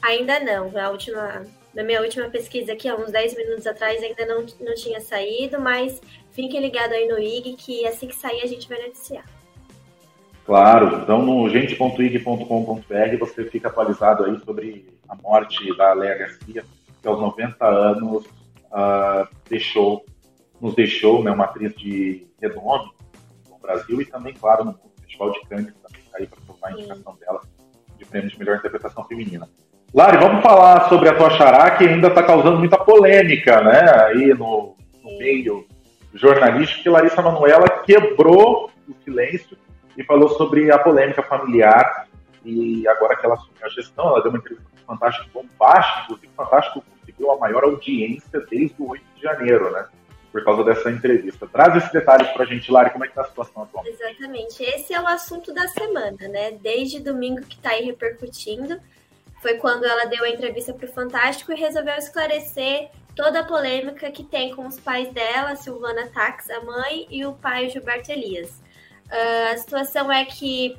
[0.01, 0.77] Ainda não.
[0.77, 4.75] A última, na minha última pesquisa aqui, há uns 10 minutos atrás, ainda não, não
[4.75, 8.81] tinha saído, mas fiquem ligados aí no IG, que assim que sair a gente vai
[8.81, 9.23] noticiar.
[10.45, 16.65] Claro, então no gente.ig.com.br você fica atualizado aí sobre a morte da Léa Garcia,
[17.01, 20.03] que aos 90 anos uh, deixou,
[20.61, 22.91] nos deixou né, uma atriz de renome
[23.49, 26.71] no Brasil e também, claro, no Festival de Cannes, também tá aí para provar a
[26.73, 27.41] indicação dela
[27.97, 29.47] de prêmio de melhor interpretação feminina.
[29.93, 34.33] Lari, vamos falar sobre a tua xará, que ainda está causando muita polêmica né, aí
[34.33, 35.65] no, no meio
[36.13, 39.57] jornalístico, que Larissa Manoela quebrou o silêncio
[39.97, 42.07] e falou sobre a polêmica familiar
[42.45, 46.35] e agora que ela assumiu a gestão, ela deu uma entrevista Fantástico Bombástico, inclusive o
[46.35, 49.85] Fantástico conseguiu a maior audiência desde o 8 de janeiro, né?
[50.31, 51.47] Por causa dessa entrevista.
[51.47, 53.85] Traz esses detalhes para a gente, Lari, como é que está a situação atual?
[53.85, 54.61] Exatamente.
[54.63, 56.51] Esse é o assunto da semana, né?
[56.51, 58.79] Desde domingo que está aí repercutindo.
[59.41, 64.11] Foi quando ela deu a entrevista para o Fantástico e resolveu esclarecer toda a polêmica
[64.11, 68.49] que tem com os pais dela, Silvana Tax, a mãe, e o pai Gilberto Elias.
[69.07, 70.77] Uh, a situação é que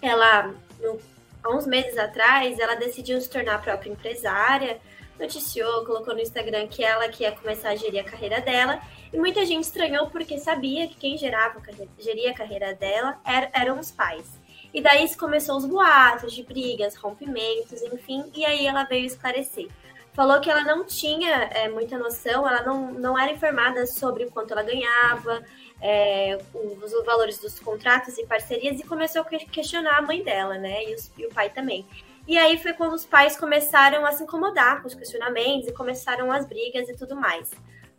[0.00, 0.98] ela, no
[1.42, 4.78] há uns meses atrás, ela decidiu se tornar própria empresária,
[5.18, 8.80] noticiou, colocou no Instagram que ela queria começar a gerir a carreira dela,
[9.12, 11.60] e muita gente estranhou porque sabia que quem gerava,
[11.98, 13.18] geria a carreira dela
[13.52, 14.38] eram os pais.
[14.72, 19.68] E daí começou os boatos de brigas, rompimentos, enfim, e aí ela veio esclarecer.
[20.12, 24.30] Falou que ela não tinha é, muita noção, ela não, não era informada sobre o
[24.30, 25.42] quanto ela ganhava,
[25.80, 30.84] é, os valores dos contratos e parcerias e começou a questionar a mãe dela, né?
[30.84, 31.86] E, os, e, o pai também.
[32.28, 36.30] E aí foi quando os pais começaram a se incomodar com os questionamentos e começaram
[36.30, 37.50] as brigas e tudo mais.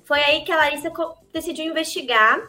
[0.04, 0.92] Foi aí que a Larissa
[1.34, 2.40] decidiu investigar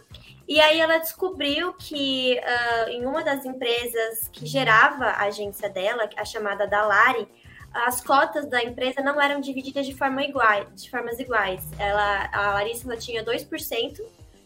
[0.46, 6.06] e aí ela descobriu que uh, em uma das empresas que gerava a agência dela,
[6.18, 7.26] a chamada Dalari,
[7.72, 11.64] as cotas da empresa não eram divididas de, forma igual, de formas iguais.
[11.78, 14.00] Ela, a Larissa tinha 2%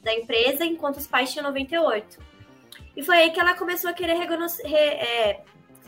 [0.04, 2.16] da empresa, enquanto os pais tinham 98.
[2.96, 4.26] E foi aí que ela começou a querer re,
[4.72, 5.42] é,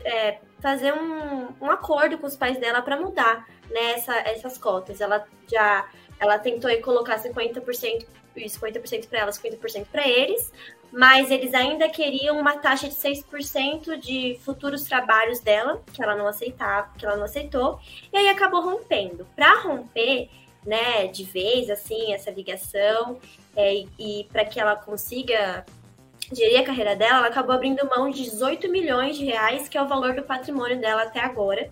[0.04, 5.00] é, fazer um, um, acordo com os pais dela para mudar né, essa, essas cotas.
[5.00, 5.88] Ela já
[6.18, 10.50] ela tentou colocar 50%, 50% para ela, 50% para eles,
[10.90, 16.26] mas eles ainda queriam uma taxa de 6% de futuros trabalhos dela, que ela não
[16.26, 17.78] aceitava, que ela não aceitou,
[18.12, 19.26] e aí acabou rompendo.
[19.36, 20.30] Para romper,
[20.64, 23.18] né, de vez assim essa ligação,
[23.54, 25.64] é, e, e para que ela consiga
[26.32, 29.82] gerir a carreira dela, ela acabou abrindo mão de 18 milhões de reais, que é
[29.82, 31.70] o valor do patrimônio dela até agora,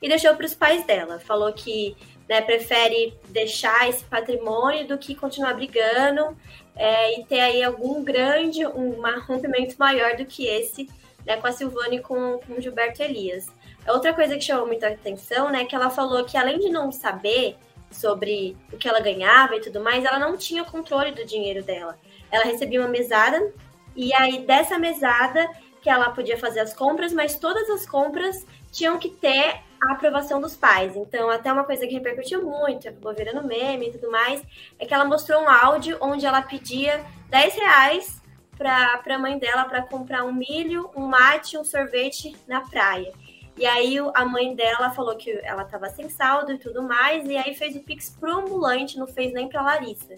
[0.00, 1.20] e deixou para os pais dela.
[1.20, 1.96] Falou que
[2.28, 6.36] né, prefere deixar esse patrimônio do que continuar brigando
[6.74, 10.88] é, e ter aí algum grande, um rompimento maior do que esse
[11.26, 13.46] né, com a Silvana e com, com o Gilberto Elias.
[13.86, 17.56] Outra coisa que chamou muita atenção, né, que ela falou que além de não saber
[17.90, 21.98] sobre o que ela ganhava e tudo mais, ela não tinha controle do dinheiro dela.
[22.30, 23.52] Ela recebia uma mesada
[23.96, 25.48] e aí dessa mesada
[25.80, 30.40] que ela podia fazer as compras, mas todas as compras tinham que ter a aprovação
[30.40, 30.96] dos pais.
[30.96, 34.40] Então, até uma coisa que repercutiu muito, acabou virando meme e tudo mais,
[34.78, 38.22] é que ela mostrou um áudio onde ela pedia 10 reais
[38.56, 43.12] para a mãe dela para comprar um milho, um mate, um sorvete na praia.
[43.56, 47.36] E aí a mãe dela falou que ela estava sem saldo e tudo mais, e
[47.36, 50.16] aí fez o Pix pro ambulante, não fez nem para Larissa.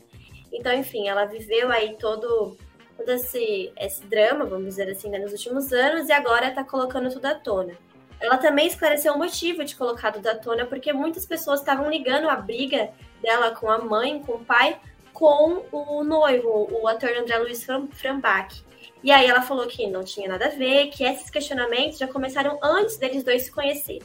[0.53, 2.57] Então, enfim, ela viveu aí todo,
[2.97, 7.11] todo esse, esse drama, vamos dizer assim, né, nos últimos anos, e agora está colocando
[7.11, 7.77] tudo à tona.
[8.21, 12.29] Ela também esclareceu o motivo de colocar tudo à tona, porque muitas pessoas estavam ligando
[12.29, 14.81] a briga dela com a mãe, com o pai,
[15.13, 18.65] com o noivo, o ator André Luiz Frambach.
[19.03, 22.59] E aí ela falou que não tinha nada a ver, que esses questionamentos já começaram
[22.63, 24.03] antes deles dois se conhecerem.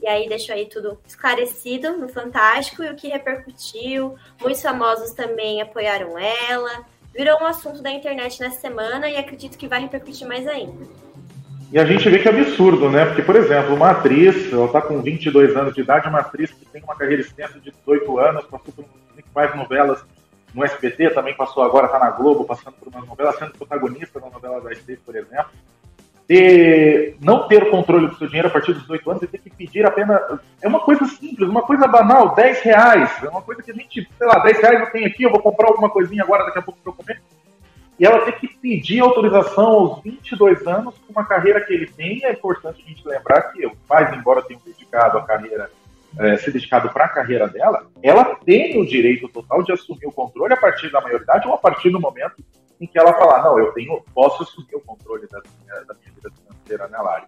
[0.00, 4.16] E aí deixou aí tudo esclarecido no Fantástico e o que repercutiu.
[4.40, 6.86] Muitos famosos também apoiaram ela.
[7.18, 10.86] Virou um assunto da internet nessa semana e acredito que vai repercutir mais ainda.
[11.72, 13.06] E a gente vê que é absurdo, né?
[13.06, 16.64] Porque, por exemplo, uma atriz, ela está com 22 anos de idade, uma atriz que
[16.66, 18.84] tem uma carreira extensa de 18 anos, passou por
[19.34, 19.98] mais novelas
[20.54, 24.30] no SBT, também passou agora, está na Globo, passando por uma novela, sendo protagonista na
[24.30, 25.50] novela da SBT, por exemplo.
[26.28, 29.38] E não ter o controle do seu dinheiro a partir dos 18 anos e ter
[29.38, 30.20] que pedir apenas.
[30.60, 33.10] É uma coisa simples, uma coisa banal, 10 reais.
[33.22, 35.40] É uma coisa que a gente, sei lá, 10 reais eu tenho aqui, eu vou
[35.40, 37.22] comprar alguma coisinha agora, daqui a pouco eu comer.
[37.98, 42.22] E ela ter que pedir autorização aos 22 anos com uma carreira que ele tem.
[42.24, 43.72] É importante a gente lembrar que os
[44.16, 45.70] embora tenham dedicado a carreira
[46.18, 50.12] é, ser dedicado para a carreira dela, ela tem o direito total de assumir o
[50.12, 52.36] controle a partir da maioridade ou a partir do momento
[52.80, 56.12] em que ela falar, não, eu tenho, posso assumir o controle da minha, da minha
[56.12, 57.26] vida financeira, né, Lari?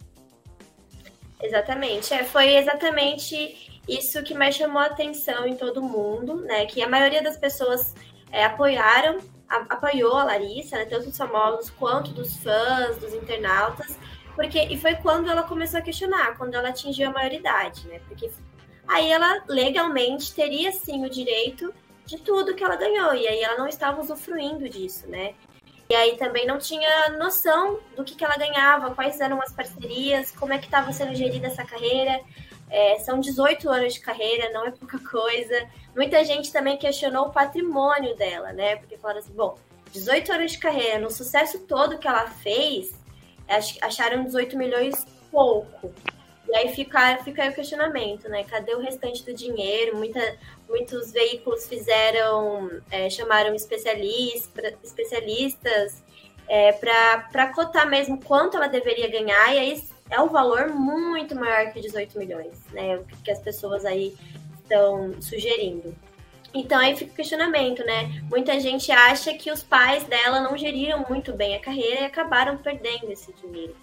[1.42, 6.66] Exatamente, é, foi exatamente isso que mais chamou a atenção em todo mundo, né?
[6.66, 7.94] Que a maioria das pessoas
[8.30, 13.98] é, apoiaram, a, apoiou a Larissa, né, tanto dos famosos quanto dos fãs, dos internautas,
[14.34, 18.00] porque e foi quando ela começou a questionar, quando ela atingiu a maioridade, né?
[18.06, 18.30] Porque
[18.86, 21.72] aí ela legalmente teria sim o direito
[22.11, 25.35] de tudo que ela ganhou, e aí ela não estava usufruindo disso, né?
[25.88, 30.33] E aí também não tinha noção do que, que ela ganhava, quais eram as parcerias,
[30.33, 32.20] como é que estava sendo gerida essa carreira.
[32.68, 35.68] É, são 18 anos de carreira, não é pouca coisa.
[35.94, 38.77] Muita gente também questionou o patrimônio dela, né?
[38.77, 39.57] Porque falaram assim, bom,
[39.92, 42.92] 18 anos de carreira, no sucesso todo que ela fez,
[43.81, 45.92] acharam 18 milhões pouco.
[46.50, 48.42] E aí fica, fica aí o questionamento, né?
[48.42, 49.96] Cadê o restante do dinheiro?
[49.96, 50.36] Muita,
[50.68, 56.02] muitos veículos fizeram, é, chamaram especialistas, especialistas
[56.48, 61.72] é, para cotar mesmo quanto ela deveria ganhar, e aí é um valor muito maior
[61.72, 62.96] que 18 milhões, né?
[62.96, 64.16] O que as pessoas aí
[64.60, 65.94] estão sugerindo.
[66.52, 68.20] Então aí fica o questionamento, né?
[68.28, 72.56] Muita gente acha que os pais dela não geriram muito bem a carreira e acabaram
[72.56, 73.76] perdendo esse dinheiro.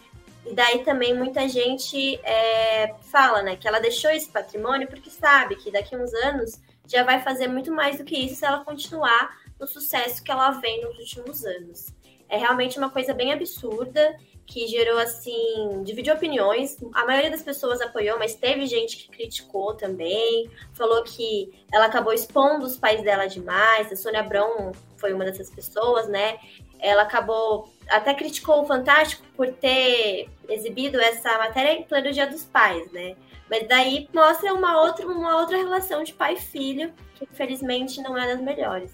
[0.49, 5.55] E daí também muita gente é, fala, né, que ela deixou esse patrimônio porque sabe
[5.57, 8.63] que daqui a uns anos já vai fazer muito mais do que isso se ela
[8.63, 11.93] continuar no sucesso que ela vem nos últimos anos.
[12.29, 16.77] É realmente uma coisa bem absurda que gerou assim, dividiu opiniões.
[16.93, 22.13] A maioria das pessoas apoiou, mas teve gente que criticou também, falou que ela acabou
[22.13, 23.91] expondo os pais dela demais.
[23.91, 26.37] A Sônia Abrão foi uma dessas pessoas, né?
[26.79, 32.43] Ela acabou até criticou o Fantástico por ter exibido essa matéria em pleno Dia dos
[32.43, 33.15] Pais, né?
[33.49, 38.17] Mas daí mostra uma outra, uma outra relação de pai e filho, que infelizmente não
[38.17, 38.93] é das melhores.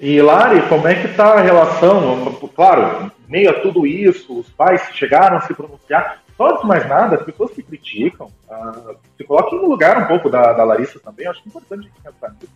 [0.00, 2.32] E Lari, como é que está a relação?
[2.54, 6.22] Claro, meio a tudo isso, os pais chegaram a se pronunciar.
[6.36, 10.30] Só de mais nada, as pessoas que criticam, uh, se coloquem no lugar um pouco
[10.30, 12.52] da, da Larissa também, acho importante pensar nisso.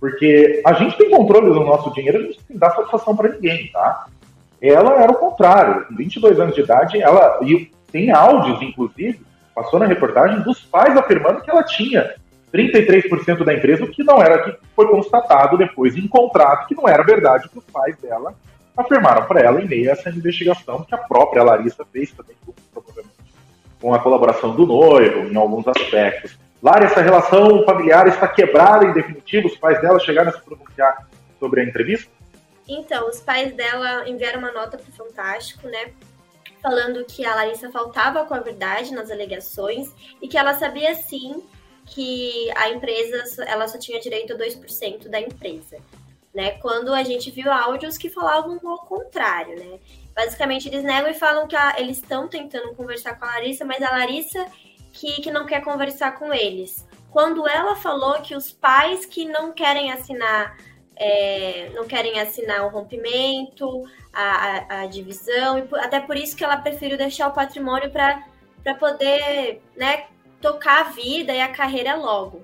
[0.00, 3.28] Porque a gente tem controle do nosso dinheiro, a gente tem que dar satisfação para
[3.28, 4.06] ninguém, tá?
[4.60, 9.20] Ela era o contrário, com 22 anos de idade, ela, e tem áudios, inclusive,
[9.54, 12.14] passou na reportagem, dos pais afirmando que ela tinha
[12.52, 16.88] 33% da empresa, o que não era que foi constatado depois em contrato que não
[16.88, 18.34] era verdade que os pais dela
[18.76, 22.36] afirmaram para ela em meio a essa investigação que a própria Larissa fez também,
[23.80, 26.38] com a colaboração do noivo em alguns aspectos.
[26.62, 29.46] Lara, essa relação familiar está quebrada em definitivo?
[29.46, 32.10] Os pais dela chegaram a se pronunciar sobre a entrevista?
[32.68, 35.92] Então, os pais dela enviaram uma nota para o Fantástico, né?
[36.62, 41.42] Falando que a Larissa faltava com a verdade nas alegações e que ela sabia sim
[41.86, 45.78] que a empresa ela só tinha direito a 2% da empresa.
[46.34, 49.80] Né, quando a gente viu áudios que falavam ao contrário, né?
[50.14, 53.82] Basicamente, eles negam e falam que a, eles estão tentando conversar com a Larissa, mas
[53.82, 54.46] a Larissa
[54.92, 56.86] que, que não quer conversar com eles.
[57.10, 60.56] Quando ela falou que os pais que não querem assinar,
[60.98, 66.44] é, não querem assinar o rompimento, a, a, a divisão, e até por isso que
[66.44, 68.24] ela preferiu deixar o patrimônio para
[68.78, 70.06] poder né,
[70.40, 72.42] tocar a vida e a carreira logo.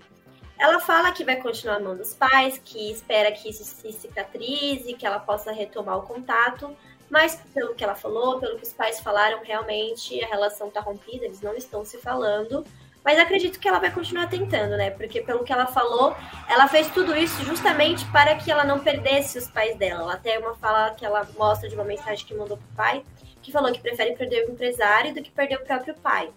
[0.57, 5.05] Ela fala que vai continuar amando os pais, que espera que isso se cicatrize, que
[5.05, 6.75] ela possa retomar o contato,
[7.11, 11.25] mas pelo que ela falou, pelo que os pais falaram, realmente a relação está rompida,
[11.25, 12.65] eles não estão se falando.
[13.05, 14.91] Mas acredito que ela vai continuar tentando, né?
[14.91, 16.17] Porque pelo que ela falou,
[16.49, 20.01] ela fez tudo isso justamente para que ela não perdesse os pais dela.
[20.01, 23.03] Ela tem uma fala que ela mostra de uma mensagem que mandou pro pai,
[23.43, 26.31] que falou que prefere perder o empresário do que perder o próprio pai.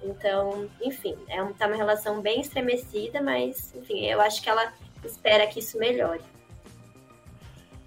[0.00, 4.72] Então, enfim, é um, tá uma relação bem estremecida, mas, enfim, eu acho que ela
[5.04, 6.20] espera que isso melhore.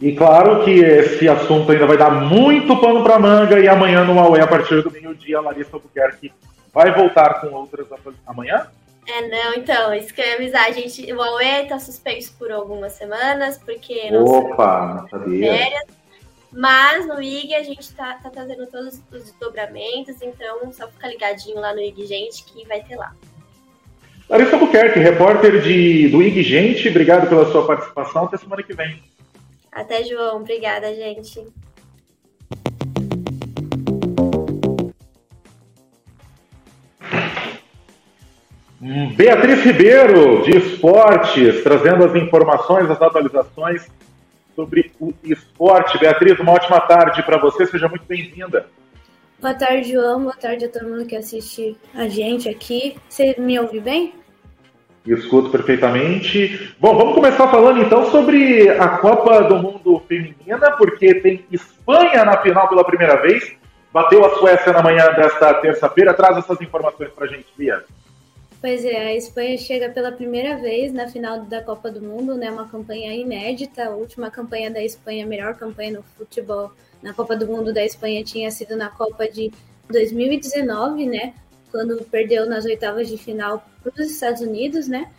[0.01, 4.13] E claro que esse assunto ainda vai dar muito pano para manga e amanhã no
[4.13, 6.33] Huawei, a partir do meio-dia, Larissa Albuquerque
[6.75, 7.87] vai voltar com outras
[8.27, 8.67] amanhã?
[9.07, 12.93] É, não, então, isso que eu ia avisar, gente, o Huawei tá suspenso por algumas
[12.93, 15.53] semanas, porque não Opa, sabia.
[15.53, 15.85] férias,
[16.51, 21.59] mas no IG a gente tá, tá trazendo todos os desdobramentos, então só fica ligadinho
[21.59, 23.13] lá no IG Gente que vai ter lá.
[24.27, 28.25] Larissa Albuquerque, repórter de, do IG Gente, obrigado pela sua participação.
[28.25, 29.01] Até semana que vem.
[29.71, 30.37] Até, João.
[30.37, 31.45] Obrigada, gente.
[39.15, 43.87] Beatriz Ribeiro, de Esportes, trazendo as informações, as atualizações
[44.55, 45.97] sobre o esporte.
[45.97, 48.67] Beatriz, uma ótima tarde para você, seja muito bem-vinda.
[49.41, 50.21] Boa tarde, João.
[50.21, 52.95] Boa tarde a todo mundo que assiste a gente aqui.
[53.09, 54.13] Você me ouve bem?
[55.03, 56.75] Escuto perfeitamente.
[56.79, 62.37] Bom, vamos começar falando então sobre a Copa do Mundo Feminina, porque tem Espanha na
[62.37, 63.51] final pela primeira vez.
[63.91, 66.13] Bateu a Suécia na manhã desta terça-feira.
[66.13, 67.83] Traz essas informações para a gente, Bia.
[68.61, 72.49] Pois é, a Espanha chega pela primeira vez na final da Copa do Mundo, né?
[72.49, 73.85] Uma campanha inédita.
[73.85, 77.85] A última campanha da Espanha, a melhor campanha no futebol na Copa do Mundo da
[77.85, 79.51] Espanha tinha sido na Copa de
[79.89, 81.33] 2019, né?
[81.71, 85.11] Quando perdeu nas oitavas de final para os Estados Unidos, né?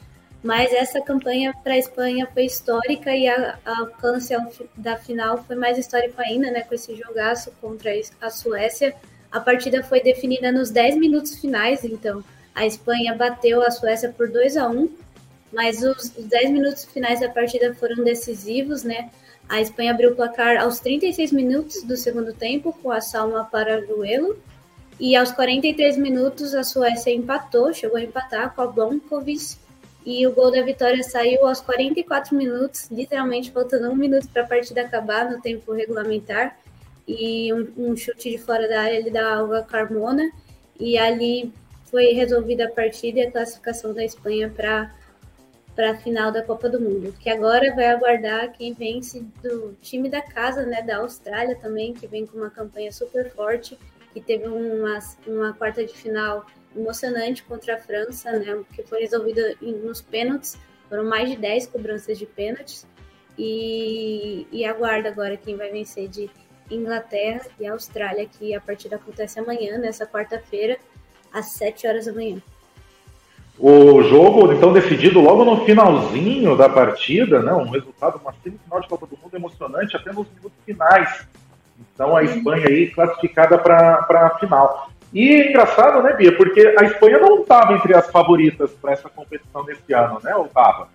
[0.42, 4.34] Mas essa campanha para a Espanha foi histórica e a, a alcance
[4.76, 6.62] da final foi mais histórico ainda, né?
[6.62, 8.94] Com esse jogaço contra a Suécia.
[9.30, 12.24] A partida foi definida nos 10 minutos finais, então
[12.56, 15.06] a Espanha bateu a Suécia por 2 a 1
[15.52, 19.10] mas os, os 10 minutos finais da partida foram decisivos, né?
[19.48, 24.36] A Espanha abriu o placar aos 36 minutos do segundo tempo com a Salma Parajuelo.
[24.98, 29.56] E aos 43 minutos a Suécia empatou, chegou a empatar com a Blomkovic.
[30.04, 34.46] E o gol da vitória saiu aos 44 minutos, literalmente faltando um minuto para a
[34.46, 36.56] partida acabar no tempo regulamentar.
[37.06, 40.28] E um, um, chute de fora da área ali da Alva Carmona.
[40.78, 41.52] E ali
[41.86, 44.94] foi resolvida a partida e a classificação da Espanha para
[45.74, 50.08] para a final da Copa do Mundo, que agora vai aguardar quem vence do time
[50.08, 53.78] da casa, né, da Austrália também, que vem com uma campanha super forte,
[54.14, 59.54] que teve uma, uma quarta de final emocionante contra a França, né, que foi resolvida
[59.60, 60.56] nos pênaltis,
[60.88, 62.86] foram mais de 10 cobranças de pênaltis,
[63.38, 66.30] e, e aguarda agora quem vai vencer de
[66.70, 70.78] Inglaterra e Austrália, que a partida acontece amanhã, nessa quarta-feira,
[71.32, 72.38] às 7 horas da manhã.
[73.58, 77.52] O jogo, então, decidido logo no finalzinho da partida, né?
[77.54, 81.26] Um resultado, uma semifinal de Copa do Mundo emocionante até nos minutos finais.
[81.94, 84.90] Então, a Espanha aí classificada para a final.
[85.12, 86.36] E engraçado, né, Bia?
[86.36, 90.34] Porque a Espanha não estava entre as favoritas para essa competição nesse ano, né?
[90.34, 90.88] Ou estava?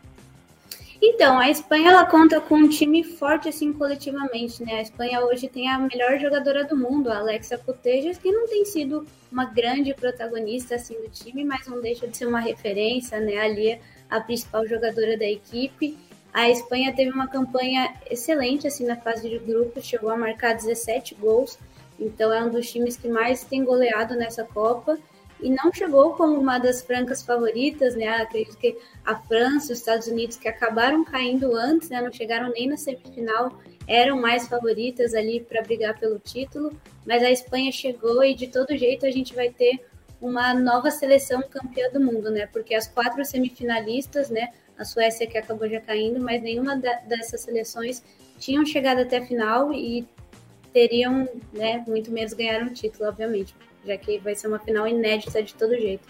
[1.04, 4.76] Então, a Espanha ela conta com um time forte assim coletivamente, né?
[4.76, 8.64] A Espanha hoje tem a melhor jogadora do mundo, a Alexa Putellas, que não tem
[8.66, 13.38] sido uma grande protagonista assim do time, mas não deixa de ser uma referência, né?
[13.38, 13.82] Ali
[14.12, 15.98] a principal jogadora da equipe.
[16.32, 21.16] A Espanha teve uma campanha excelente assim na fase de grupos, chegou a marcar 17
[21.16, 21.58] gols.
[22.00, 25.00] Então é um dos times que mais tem goleado nessa Copa
[25.42, 28.08] e não chegou como uma das francas favoritas, né?
[28.08, 32.02] Acredito que a França, os Estados Unidos, que acabaram caindo antes, né?
[32.02, 33.52] Não chegaram nem na semifinal,
[33.88, 36.72] eram mais favoritas ali para brigar pelo título,
[37.06, 39.84] mas a Espanha chegou e de todo jeito a gente vai ter
[40.22, 42.46] uma nova seleção campeã do mundo, né?
[42.46, 44.54] Porque as quatro semifinalistas, né?
[44.78, 48.04] A Suécia que acabou já caindo, mas nenhuma dessas seleções
[48.40, 50.08] tinham chegado até a final e
[50.72, 53.54] teriam, né, muito menos ganhar um título, obviamente
[53.86, 56.08] já que vai ser uma final inédita de todo jeito.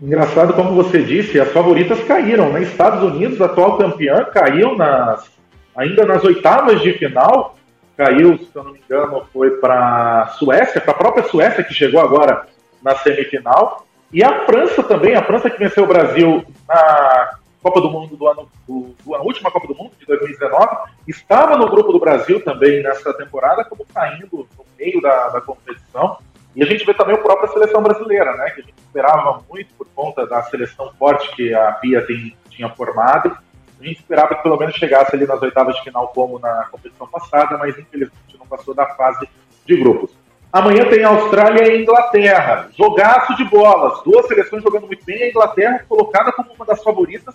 [0.00, 2.62] Engraçado, como você disse, as favoritas caíram, né?
[2.62, 5.30] Estados Unidos, atual campeã, caiu nas,
[5.74, 7.56] ainda nas oitavas de final,
[7.96, 11.98] caiu, se eu não me engano, foi para Suécia, para a própria Suécia, que chegou
[11.98, 12.46] agora
[12.82, 17.90] na semifinal, e a França também, a França que venceu o Brasil na Copa do
[17.90, 20.76] Mundo do ano, do, a última Copa do Mundo de 2019,
[21.08, 26.18] estava no grupo do Brasil também nessa temporada, como caindo no meio da, da competição.
[26.56, 28.46] E a gente vê também a própria seleção brasileira, né?
[28.46, 32.70] Que a gente esperava muito por conta da seleção forte que a Bia tem, tinha
[32.70, 33.36] formado.
[33.78, 37.06] A gente esperava que pelo menos chegasse ali nas oitavas de final, como na competição
[37.06, 39.28] passada, mas infelizmente não passou da fase
[39.66, 40.10] de grupos.
[40.50, 42.70] Amanhã tem Austrália e Inglaterra.
[42.74, 44.02] Jogaço de bolas.
[44.02, 45.24] Duas seleções jogando muito bem.
[45.24, 47.34] A Inglaterra colocada como uma das favoritas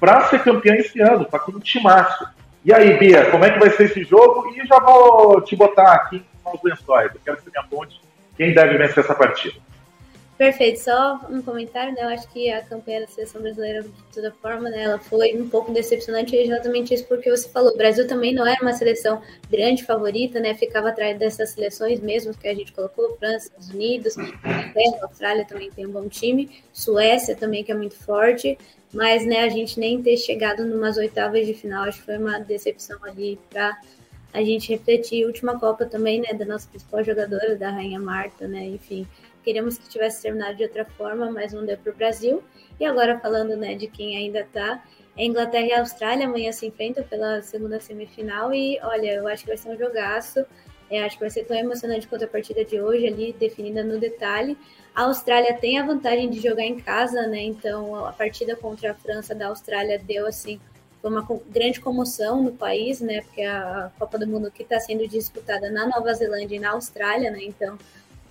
[0.00, 1.24] para ser campeã esse ano.
[1.24, 2.26] Está com um timaço.
[2.64, 4.48] E aí, Bia, como é que vai ser esse jogo?
[4.56, 7.14] E já vou te botar aqui nos lençóis.
[7.14, 8.05] Eu quero que você me aponte
[8.36, 9.56] quem deve vencer essa partida?
[10.38, 12.02] Perfeito, só um comentário, né?
[12.02, 15.48] Eu acho que a campanha da seleção brasileira, de toda forma, né, ela foi um
[15.48, 17.72] pouco decepcionante, exatamente isso porque você falou.
[17.72, 20.52] O Brasil também não era uma seleção grande favorita, né?
[20.54, 24.14] Ficava atrás dessas seleções mesmo que a gente colocou, França, Estados Unidos,
[25.00, 28.58] Austrália também tem um bom time, Suécia também, que é muito forte,
[28.92, 32.38] mas né, a gente nem ter chegado numas oitavas de final, acho que foi uma
[32.40, 33.74] decepção ali para
[34.36, 38.66] a gente refletir última Copa também, né, da nossa principal jogadora, da Rainha Marta, né,
[38.66, 39.06] enfim,
[39.42, 42.44] queríamos que tivesse terminado de outra forma, mas não deu para o Brasil.
[42.78, 44.84] E agora falando, né, de quem ainda está,
[45.16, 49.48] é Inglaterra e Austrália amanhã se enfrentam pela segunda semifinal e, olha, eu acho que
[49.48, 50.44] vai ser um jogaço,
[50.90, 53.98] é, acho que vai ser tão emocionante quanto a partida de hoje ali, definida no
[53.98, 54.54] detalhe.
[54.94, 57.40] A Austrália tem a vantagem de jogar em casa, né?
[57.40, 60.60] Então a partida contra a França da Austrália deu assim
[61.00, 63.20] foi uma grande comoção no país, né?
[63.22, 67.30] Porque a Copa do Mundo que está sendo disputada na Nova Zelândia e na Austrália,
[67.30, 67.40] né?
[67.42, 67.78] Então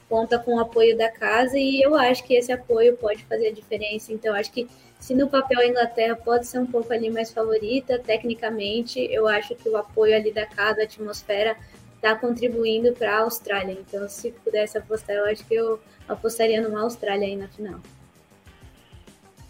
[0.09, 3.53] conta com o apoio da casa e eu acho que esse apoio pode fazer a
[3.53, 4.13] diferença.
[4.13, 4.68] Então acho que
[4.99, 9.53] se no papel a Inglaterra pode ser um pouco ali mais favorita, tecnicamente, eu acho
[9.55, 11.55] que o apoio ali da casa, a atmosfera,
[11.95, 13.74] está contribuindo para a Austrália.
[13.74, 17.80] Então, se pudesse apostar, eu acho que eu apostaria numa Austrália aí na final.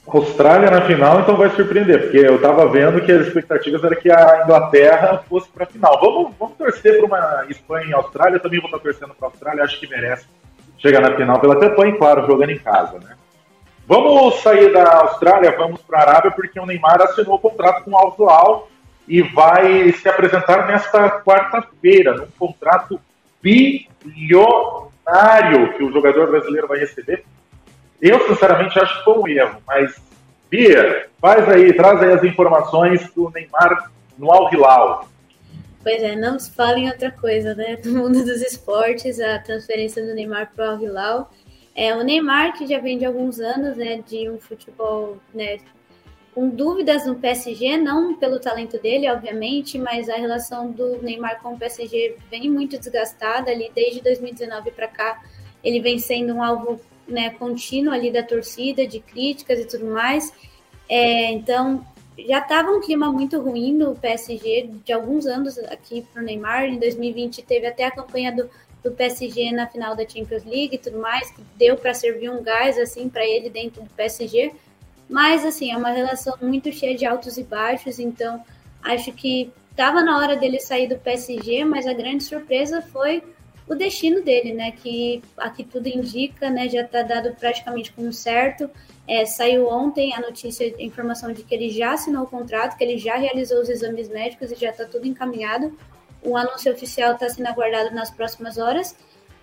[0.07, 4.11] Austrália na final, então vai surpreender, porque eu estava vendo que as expectativas eram que
[4.11, 5.99] a Inglaterra fosse para a final.
[5.99, 9.63] Vamos, vamos torcer para uma Espanha e Austrália, também vou estar torcendo para a Austrália,
[9.63, 10.27] acho que merece
[10.77, 13.15] chegar na final pela campanha, claro, jogando em casa, né?
[13.87, 17.91] Vamos sair da Austrália, vamos para a Arábia, porque o Neymar assinou o contrato com
[17.91, 18.67] o Al
[19.07, 22.99] e vai se apresentar nesta quarta-feira, num contrato
[23.41, 24.91] bilionário
[25.77, 27.23] que o jogador brasileiro vai receber
[28.01, 29.95] eu, sinceramente, acho que foi um erro, mas,
[30.49, 35.07] Bia, faz aí, traz aí as informações do Neymar no Al Hilal.
[35.81, 37.75] Pois é, não se fala em outra coisa, né?
[37.75, 41.31] Do mundo dos esportes, a transferência do Neymar para o Al Hilal.
[41.75, 45.57] É, o Neymar, que já vem de alguns anos, né, de um futebol, né,
[46.33, 51.53] com dúvidas no PSG, não pelo talento dele, obviamente, mas a relação do Neymar com
[51.53, 55.21] o PSG vem muito desgastada ali desde 2019 para cá.
[55.63, 60.33] Ele vem sendo um alvo né, contínuo ali da torcida, de críticas e tudo mais.
[60.89, 61.85] É, então,
[62.17, 66.65] já estava um clima muito ruim no PSG de alguns anos aqui para o Neymar.
[66.65, 68.49] Em 2020 teve até a campanha do,
[68.83, 72.41] do PSG na final da Champions League e tudo mais, que deu para servir um
[72.41, 74.53] gás assim para ele dentro do PSG.
[75.09, 78.43] Mas, assim, é uma relação muito cheia de altos e baixos, então
[78.81, 83.21] acho que estava na hora dele sair do PSG, mas a grande surpresa foi
[83.67, 84.71] o destino dele, né?
[84.71, 86.69] Que aqui tudo indica, né?
[86.69, 88.69] Já está dado praticamente como certo.
[89.07, 92.83] É, saiu ontem a notícia, a informação de que ele já assinou o contrato, que
[92.83, 95.77] ele já realizou os exames médicos e já está tudo encaminhado.
[96.23, 98.95] O anúncio oficial está sendo aguardado nas próximas horas.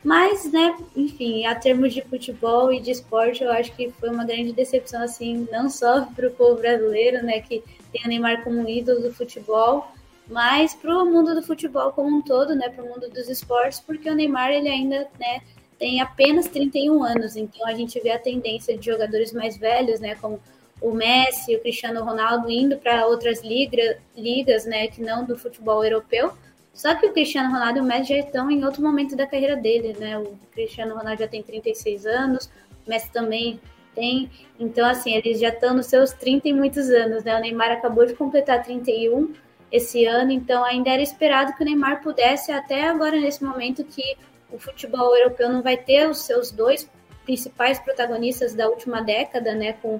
[0.05, 4.25] Mas, né, enfim, a termos de futebol e de esporte, eu acho que foi uma
[4.25, 7.63] grande decepção, assim, não só para o povo brasileiro, né, que
[7.93, 9.87] tem Neymar como ídolo do futebol,
[10.33, 13.81] mas para o mundo do futebol como um todo, né, para o mundo dos esportes,
[13.81, 15.41] porque o Neymar, ele ainda, né,
[15.79, 20.17] tem apenas 31 anos, então a gente vê a tendência de jogadores mais velhos, né,
[20.21, 20.41] como
[20.81, 25.85] o Messi, o Cristiano Ronaldo indo para outras liga, ligas, né, que não do futebol
[25.85, 26.33] europeu,
[26.75, 29.57] só que o Cristiano Ronaldo e o Messi já estão em outro momento da carreira
[29.57, 30.19] dele, né?
[30.19, 32.51] O Cristiano Ronaldo já tem 36 anos,
[32.87, 33.61] o Messi também
[33.95, 34.31] tem.
[34.59, 37.37] Então, assim, eles já estão nos seus 30 e muitos anos, né?
[37.37, 39.35] O Neymar acabou de completar 31
[39.73, 44.17] esse ano, então ainda era esperado que o Neymar pudesse, até agora nesse momento que
[44.51, 46.89] o futebol europeu não vai ter os seus dois
[47.25, 49.73] principais protagonistas da última década, né?
[49.73, 49.99] Com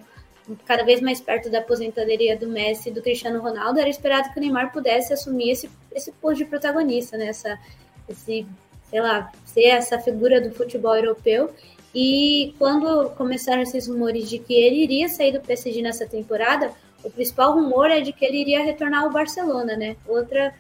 [0.67, 4.39] cada vez mais perto da aposentadoria do Messi e do Cristiano Ronaldo, era esperado que
[4.39, 7.29] o Neymar pudesse assumir esse, esse posto de protagonista, né?
[7.29, 7.59] Essa,
[8.07, 8.47] esse,
[8.91, 11.51] sei lá, ser essa figura do futebol europeu.
[11.95, 16.73] E quando começaram esses rumores de que ele iria sair do PSG nessa temporada,
[17.05, 19.97] o principal rumor é de que ele iria retornar ao Barcelona, né?
[20.07, 20.55] Outra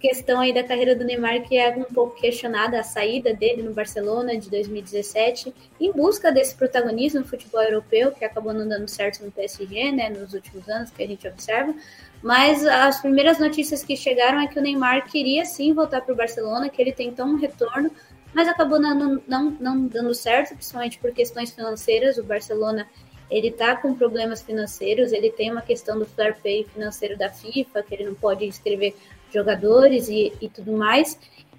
[0.00, 3.74] questão aí da carreira do Neymar que é um pouco questionada a saída dele no
[3.74, 9.22] Barcelona de 2017 em busca desse protagonismo no futebol europeu que acabou não dando certo
[9.22, 11.74] no PSG, né, nos últimos anos que a gente observa.
[12.22, 16.16] Mas as primeiras notícias que chegaram é que o Neymar queria sim voltar para o
[16.16, 17.90] Barcelona, que ele tentou um retorno,
[18.34, 22.16] mas acabou não, não, não dando certo, principalmente por questões financeiras.
[22.18, 22.86] O Barcelona
[23.30, 27.82] ele está com problemas financeiros, ele tem uma questão do fair play financeiro da FIFA,
[27.82, 28.94] que ele não pode escrever
[29.32, 31.18] jogadores e, e tudo mais.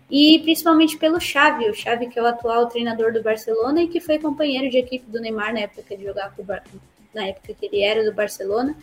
[0.09, 4.01] E principalmente pelo Xavi, o Xavi que é o atual treinador do Barcelona e que
[4.01, 6.33] foi companheiro de equipe do Neymar na época que ele jogava
[7.13, 8.75] na época que ele era do Barcelona.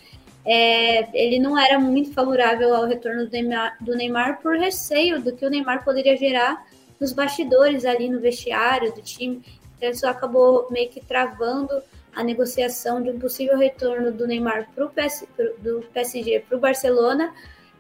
[0.47, 5.37] É, ele não era muito favorável ao retorno do Neymar, do Neymar por receio do
[5.37, 6.67] que o Neymar poderia gerar
[6.99, 9.43] nos bastidores ali no vestiário do time.
[9.77, 11.83] Então, isso acabou meio que travando
[12.19, 16.61] a negociação de um possível retorno do Neymar pro PS, pro, do PSG para o
[16.61, 17.33] Barcelona,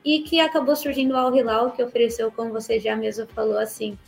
[0.05, 3.99] e que acabou surgindo o Al Hilal, que ofereceu, como você já mesmo falou, assim,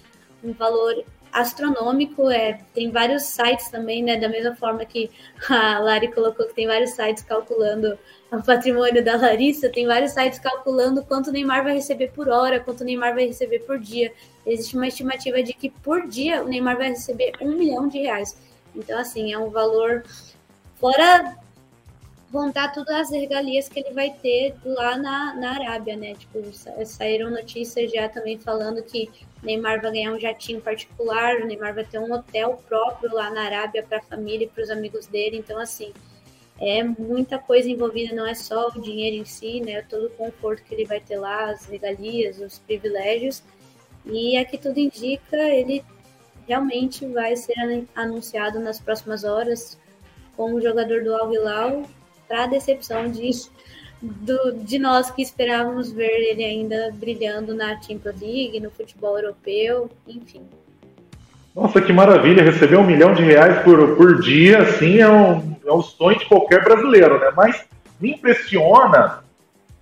[0.44, 2.30] um valor astronômico.
[2.30, 4.18] É, tem vários sites também, né?
[4.18, 5.10] Da mesma forma que
[5.50, 7.98] a Lari colocou que tem vários sites calculando
[8.30, 12.60] o patrimônio da Larissa, tem vários sites calculando quanto o Neymar vai receber por hora,
[12.60, 14.12] quanto o Neymar vai receber por dia.
[14.46, 18.38] Existe uma estimativa de que por dia o Neymar vai receber um milhão de reais.
[18.74, 20.04] Então, assim, é um valor
[20.76, 21.36] fora
[22.32, 26.14] contar todas as regalias que ele vai ter lá na, na Arábia, né?
[26.14, 26.40] Tipo,
[26.86, 29.10] saíram notícias já também falando que
[29.42, 33.42] Neymar vai ganhar um jatinho particular, o Neymar vai ter um hotel próprio lá na
[33.42, 35.38] Arábia para a família e para os amigos dele.
[35.38, 35.92] Então, assim,
[36.60, 39.82] é muita coisa envolvida, não é só o dinheiro em si, né?
[39.82, 43.42] Todo o conforto que ele vai ter lá, as regalias, os privilégios.
[44.06, 45.84] E aqui tudo indica, ele
[46.50, 47.54] realmente vai ser
[47.94, 49.78] anunciado nas próximas horas
[50.36, 51.82] como jogador do Al Hilal
[52.26, 53.30] para decepção de,
[54.02, 59.88] do, de nós que esperávamos ver ele ainda brilhando na Champions League, no futebol europeu,
[60.08, 60.42] enfim.
[61.54, 62.42] Nossa, que maravilha!
[62.42, 66.26] Receber um milhão de reais por, por dia, assim, é um, é um sonho de
[66.26, 67.30] qualquer brasileiro, né?
[67.36, 67.64] Mas
[68.00, 69.22] me impressiona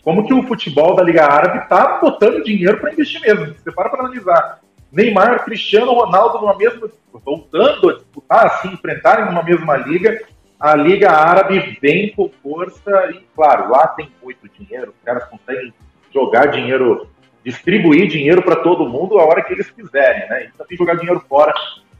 [0.03, 3.55] como que o futebol da Liga Árabe está botando dinheiro para investir mesmo.
[3.55, 4.61] Você para para analisar.
[4.91, 6.89] Neymar, Cristiano Ronaldo numa mesma,
[7.25, 10.21] voltando a disputar, assim, enfrentarem numa mesma liga,
[10.59, 15.73] a Liga Árabe vem com força e, claro, lá tem muito dinheiro, os caras conseguem
[16.13, 17.09] jogar dinheiro,
[17.45, 20.47] distribuir dinheiro para todo mundo a hora que eles quiserem, né?
[20.47, 21.55] E também jogar dinheiro fora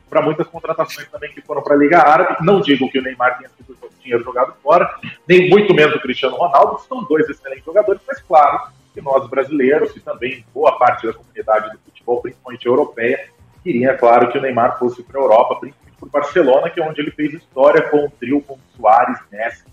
[0.09, 2.37] para muitas contratações também que foram para a Liga Árabe.
[2.41, 3.79] Não digo que o Neymar tenha sido
[4.09, 4.91] dinheiro jogado fora,
[5.29, 8.69] nem muito menos o Cristiano Ronaldo, são dois excelentes jogadores, mas claro,
[8.99, 13.29] que nós brasileiros e também boa parte da comunidade do futebol, principalmente europeia,
[13.63, 17.01] queria, claro, que o Neymar fosse para a Europa, principalmente para Barcelona, que é onde
[17.01, 19.65] ele fez história com o trio com Soares, Messi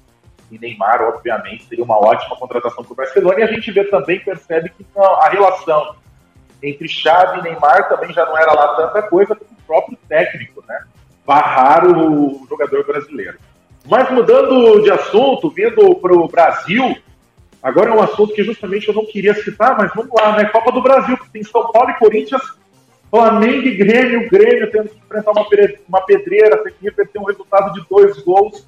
[0.51, 3.39] e Neymar, obviamente, seria uma ótima contratação para o Barcelona.
[3.39, 5.95] E a gente vê também, percebe que a relação
[6.61, 10.63] entre Xavi e Neymar também já não era lá tanta coisa, como o próprio técnico,
[10.67, 10.83] né?
[11.25, 13.39] Barrar o jogador brasileiro.
[13.87, 16.95] Mas mudando de assunto, vindo para o Brasil,
[17.65, 20.45] agora é um assunto que justamente eu não queria citar, mas vamos lá, né?
[20.45, 22.41] Copa do Brasil, que tem São Paulo e Corinthians,
[23.09, 25.47] Flamengo e Grêmio, Grêmio tendo que enfrentar uma,
[25.89, 28.67] uma pedreira, tem que repetir um resultado de dois gols.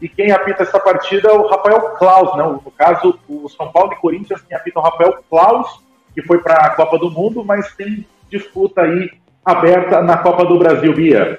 [0.00, 2.44] E quem apita essa partida é o Rafael Klaus, né?
[2.64, 5.82] No caso, o São Paulo e Corinthians, quem apita é o Rafael Klaus,
[6.14, 9.10] que foi para a Copa do Mundo, mas tem disputa aí
[9.44, 11.38] aberta na Copa do Brasil, Bia.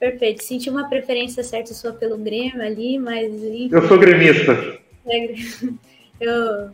[0.00, 0.42] Perfeito.
[0.42, 3.30] Senti uma preferência certa sua pelo Grêmio ali, mas.
[3.70, 4.52] Eu sou gremista.
[5.06, 5.34] É,
[6.22, 6.70] eu.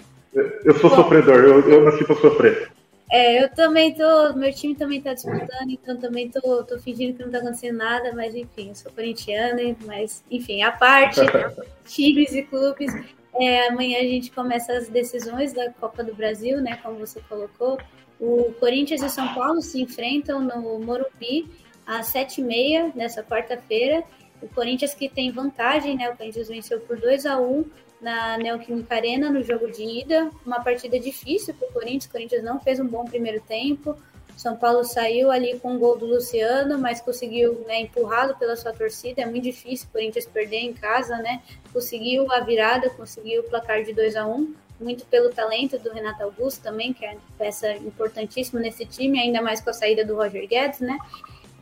[0.64, 2.70] Eu sou Bom, sofredor, eu, eu nasci para sofrer.
[3.11, 4.34] É, eu também tô.
[4.34, 8.12] Meu time também tá disputando, então também tô, tô fingindo que não tá acontecendo nada,
[8.14, 11.20] mas enfim, eu sou corintiana, mas enfim, a parte,
[11.86, 12.92] times e clubes.
[13.40, 16.78] É, amanhã a gente começa as decisões da Copa do Brasil, né?
[16.82, 17.78] Como você colocou.
[18.20, 21.49] O Corinthians e São Paulo se enfrentam no Morumbi
[21.86, 24.03] às sete e meia nessa quarta-feira.
[24.42, 26.11] O Corinthians que tem vantagem, né?
[26.11, 27.64] O Corinthians venceu por 2 a 1
[28.01, 30.30] na Neoquímica Arena no jogo de ida.
[30.44, 32.07] Uma partida difícil para o Corinthians.
[32.07, 33.96] O Corinthians não fez um bom primeiro tempo.
[34.36, 38.72] São Paulo saiu ali com o gol do Luciano, mas conseguiu, né, empurrado pela sua
[38.72, 39.22] torcida.
[39.22, 41.42] É muito difícil o Corinthians perder em casa, né?
[41.72, 46.22] Conseguiu a virada, conseguiu o placar de 2 a 1 muito pelo talento do Renato
[46.22, 50.46] Augusto também, que é peça importantíssima nesse time, ainda mais com a saída do Roger
[50.46, 50.96] Guedes, né?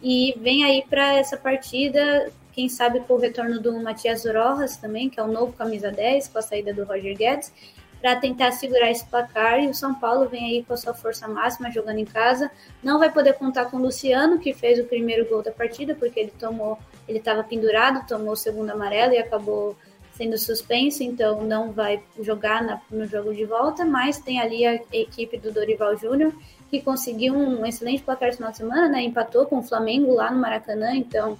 [0.03, 5.11] E vem aí para essa partida, quem sabe com o retorno do Matias Rojas também,
[5.11, 7.53] que é o novo camisa 10, com a saída do Roger Guedes,
[8.01, 9.63] para tentar segurar esse placar.
[9.63, 12.51] E o São Paulo vem aí com a sua força máxima jogando em casa.
[12.83, 16.19] Não vai poder contar com o Luciano, que fez o primeiro gol da partida, porque
[16.19, 19.77] ele tomou, ele estava pendurado, tomou o segundo amarelo e acabou
[20.15, 24.81] sendo suspenso, então não vai jogar na, no jogo de volta, mas tem ali a
[24.91, 26.33] equipe do Dorival Júnior,
[26.71, 29.03] que conseguiu um excelente placar no final de semana, né?
[29.03, 31.37] Empatou com o Flamengo lá no Maracanã, então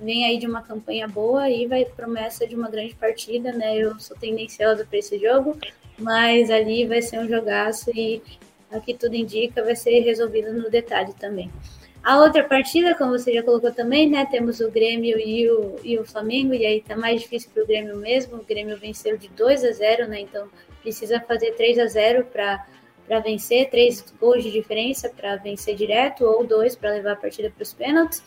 [0.00, 3.76] vem aí de uma campanha boa e vai promessa de uma grande partida, né?
[3.76, 5.56] Eu sou tendenciosa para esse jogo,
[5.98, 8.22] mas ali vai ser um jogaço e
[8.70, 11.50] aqui tudo indica vai ser resolvido no detalhe também.
[12.02, 14.24] A outra partida, como você já colocou também, né?
[14.24, 17.66] Temos o Grêmio e o, e o Flamengo, e aí tá mais difícil para o
[17.66, 18.38] Grêmio mesmo.
[18.38, 20.20] O Grêmio venceu de 2 a 0, né?
[20.20, 20.48] Então
[20.80, 22.66] precisa fazer 3 a 0 para
[23.10, 27.50] para vencer, três gols de diferença para vencer direto, ou dois para levar a partida
[27.50, 28.22] para os pênaltis.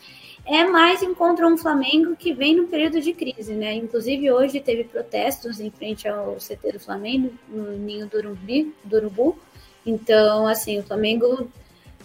[0.46, 3.74] É mais encontra um Flamengo que vem no período de crise, né?
[3.74, 8.36] Inclusive hoje teve protestos em frente ao CT do Flamengo, no Ninho do.
[8.84, 9.38] Do Urubu.
[9.86, 11.50] Então, assim, o Flamengo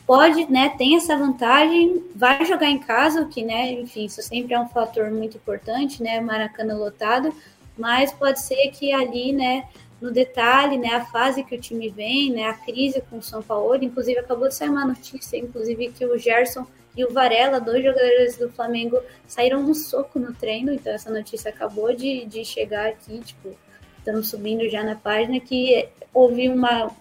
[0.10, 4.56] pode, né, tem essa vantagem, vai jogar em casa, o que, né, enfim, isso sempre
[4.56, 7.32] é um fator muito importante, né, Maracanã lotado,
[7.78, 9.68] mas pode ser que ali, né,
[10.02, 13.44] no detalhe, né, a fase que o time vem, né, a crise com o São
[13.44, 16.66] Paulo, inclusive acabou de sair uma notícia, inclusive que o Gerson
[16.96, 21.50] e o Varela, dois jogadores do Flamengo, saíram no soco no treino, então essa notícia
[21.50, 23.56] acabou de, de chegar aqui, tipo,
[23.98, 26.92] estamos subindo já na página, que houve uma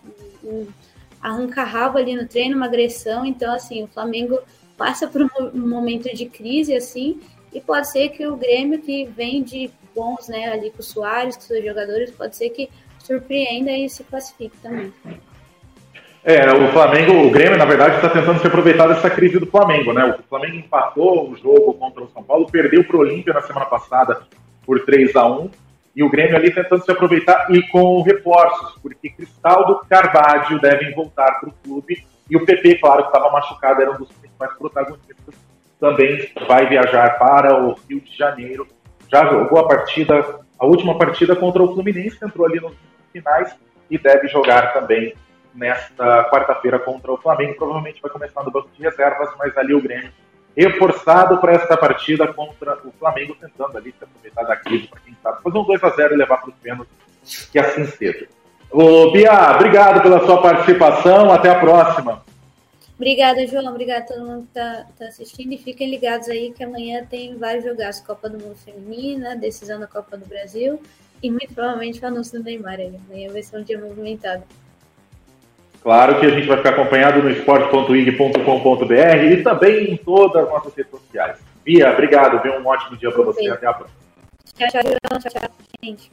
[0.44, 0.66] um
[1.20, 4.38] arranca-rabo ali no treino, uma agressão, então assim, o Flamengo
[4.76, 5.28] passa por um
[5.66, 7.20] momento de crise, assim,
[7.52, 11.36] e pode ser que o Grêmio, que vem de bons, né, ali com o Soares,
[11.36, 12.70] com seus jogadores, pode ser que
[13.02, 14.92] surpreenda e se classifique também.
[16.24, 19.92] É, o Flamengo, o Grêmio, na verdade, está tentando se aproveitar dessa crise do Flamengo,
[19.92, 20.16] né?
[20.18, 23.66] O Flamengo empatou o jogo contra o São Paulo, perdeu para o Olímpia na semana
[23.66, 24.22] passada
[24.66, 25.50] por 3 a 1
[25.96, 31.40] e o Grêmio ali tentando se aproveitar e com reforços, porque Cristaldo Carvalho devem voltar
[31.40, 35.34] para o clube e o PP, claro, que estava machucado, era um dos principais protagonistas,
[35.80, 38.66] também vai viajar para o Rio de Janeiro.
[39.10, 42.74] Já jogou a partida, a última partida contra o Fluminense, entrou ali nos
[43.12, 43.56] finais
[43.90, 45.14] e deve jogar também
[45.58, 47.56] nesta quarta-feira contra o Flamengo.
[47.56, 50.10] Provavelmente vai começar no banco de reservas, mas ali o Grêmio
[50.56, 55.16] reforçado para esta partida contra o Flamengo, tentando ali se aproveitar da crise para quem
[55.22, 58.26] sabe fazer um 2 a 0 e levar para os pênaltis, que assim cedo.
[58.70, 61.32] Ô, Bia, obrigado pela sua participação.
[61.32, 62.22] Até a próxima.
[62.96, 63.68] Obrigada, João.
[63.68, 65.52] Obrigada a todo mundo que está tá assistindo.
[65.52, 68.00] E fiquem ligados aí que amanhã tem vários jogados.
[68.00, 70.82] Copa do Mundo Feminina, decisão da Copa do Brasil
[71.22, 72.80] e muito provavelmente o anúncio do Neymar.
[72.80, 72.98] Aí.
[73.08, 74.42] Amanhã vai ser um dia movimentado.
[75.82, 80.74] Claro que a gente vai ficar acompanhado no esporte.ig.com.br e também em todas as nossas
[80.74, 81.38] redes sociais.
[81.64, 82.42] Bia, obrigado.
[82.42, 82.54] Viu?
[82.54, 83.48] Um ótimo dia para você.
[83.48, 83.98] Até a próxima.
[84.56, 85.50] Tchau, tchau, tchau, tchau,
[85.82, 86.10] gente.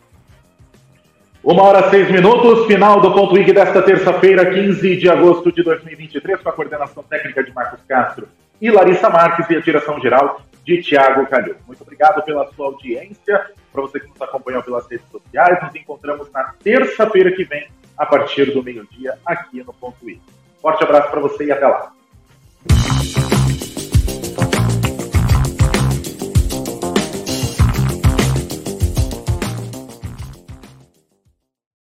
[1.43, 6.41] Uma hora seis minutos, final do Ponto Wiki desta terça-feira, 15 de agosto de 2023,
[6.41, 8.27] com a coordenação técnica de Marcos Castro
[8.59, 11.55] e Larissa Marques e a direção geral de Tiago Calil.
[11.67, 15.61] Muito obrigado pela sua audiência, para você que nos acompanhou pelas redes sociais.
[15.61, 17.67] Nos encontramos na terça-feira que vem,
[17.97, 20.21] a partir do meio-dia aqui no Ponto I.
[20.61, 21.91] Forte abraço para você e até lá.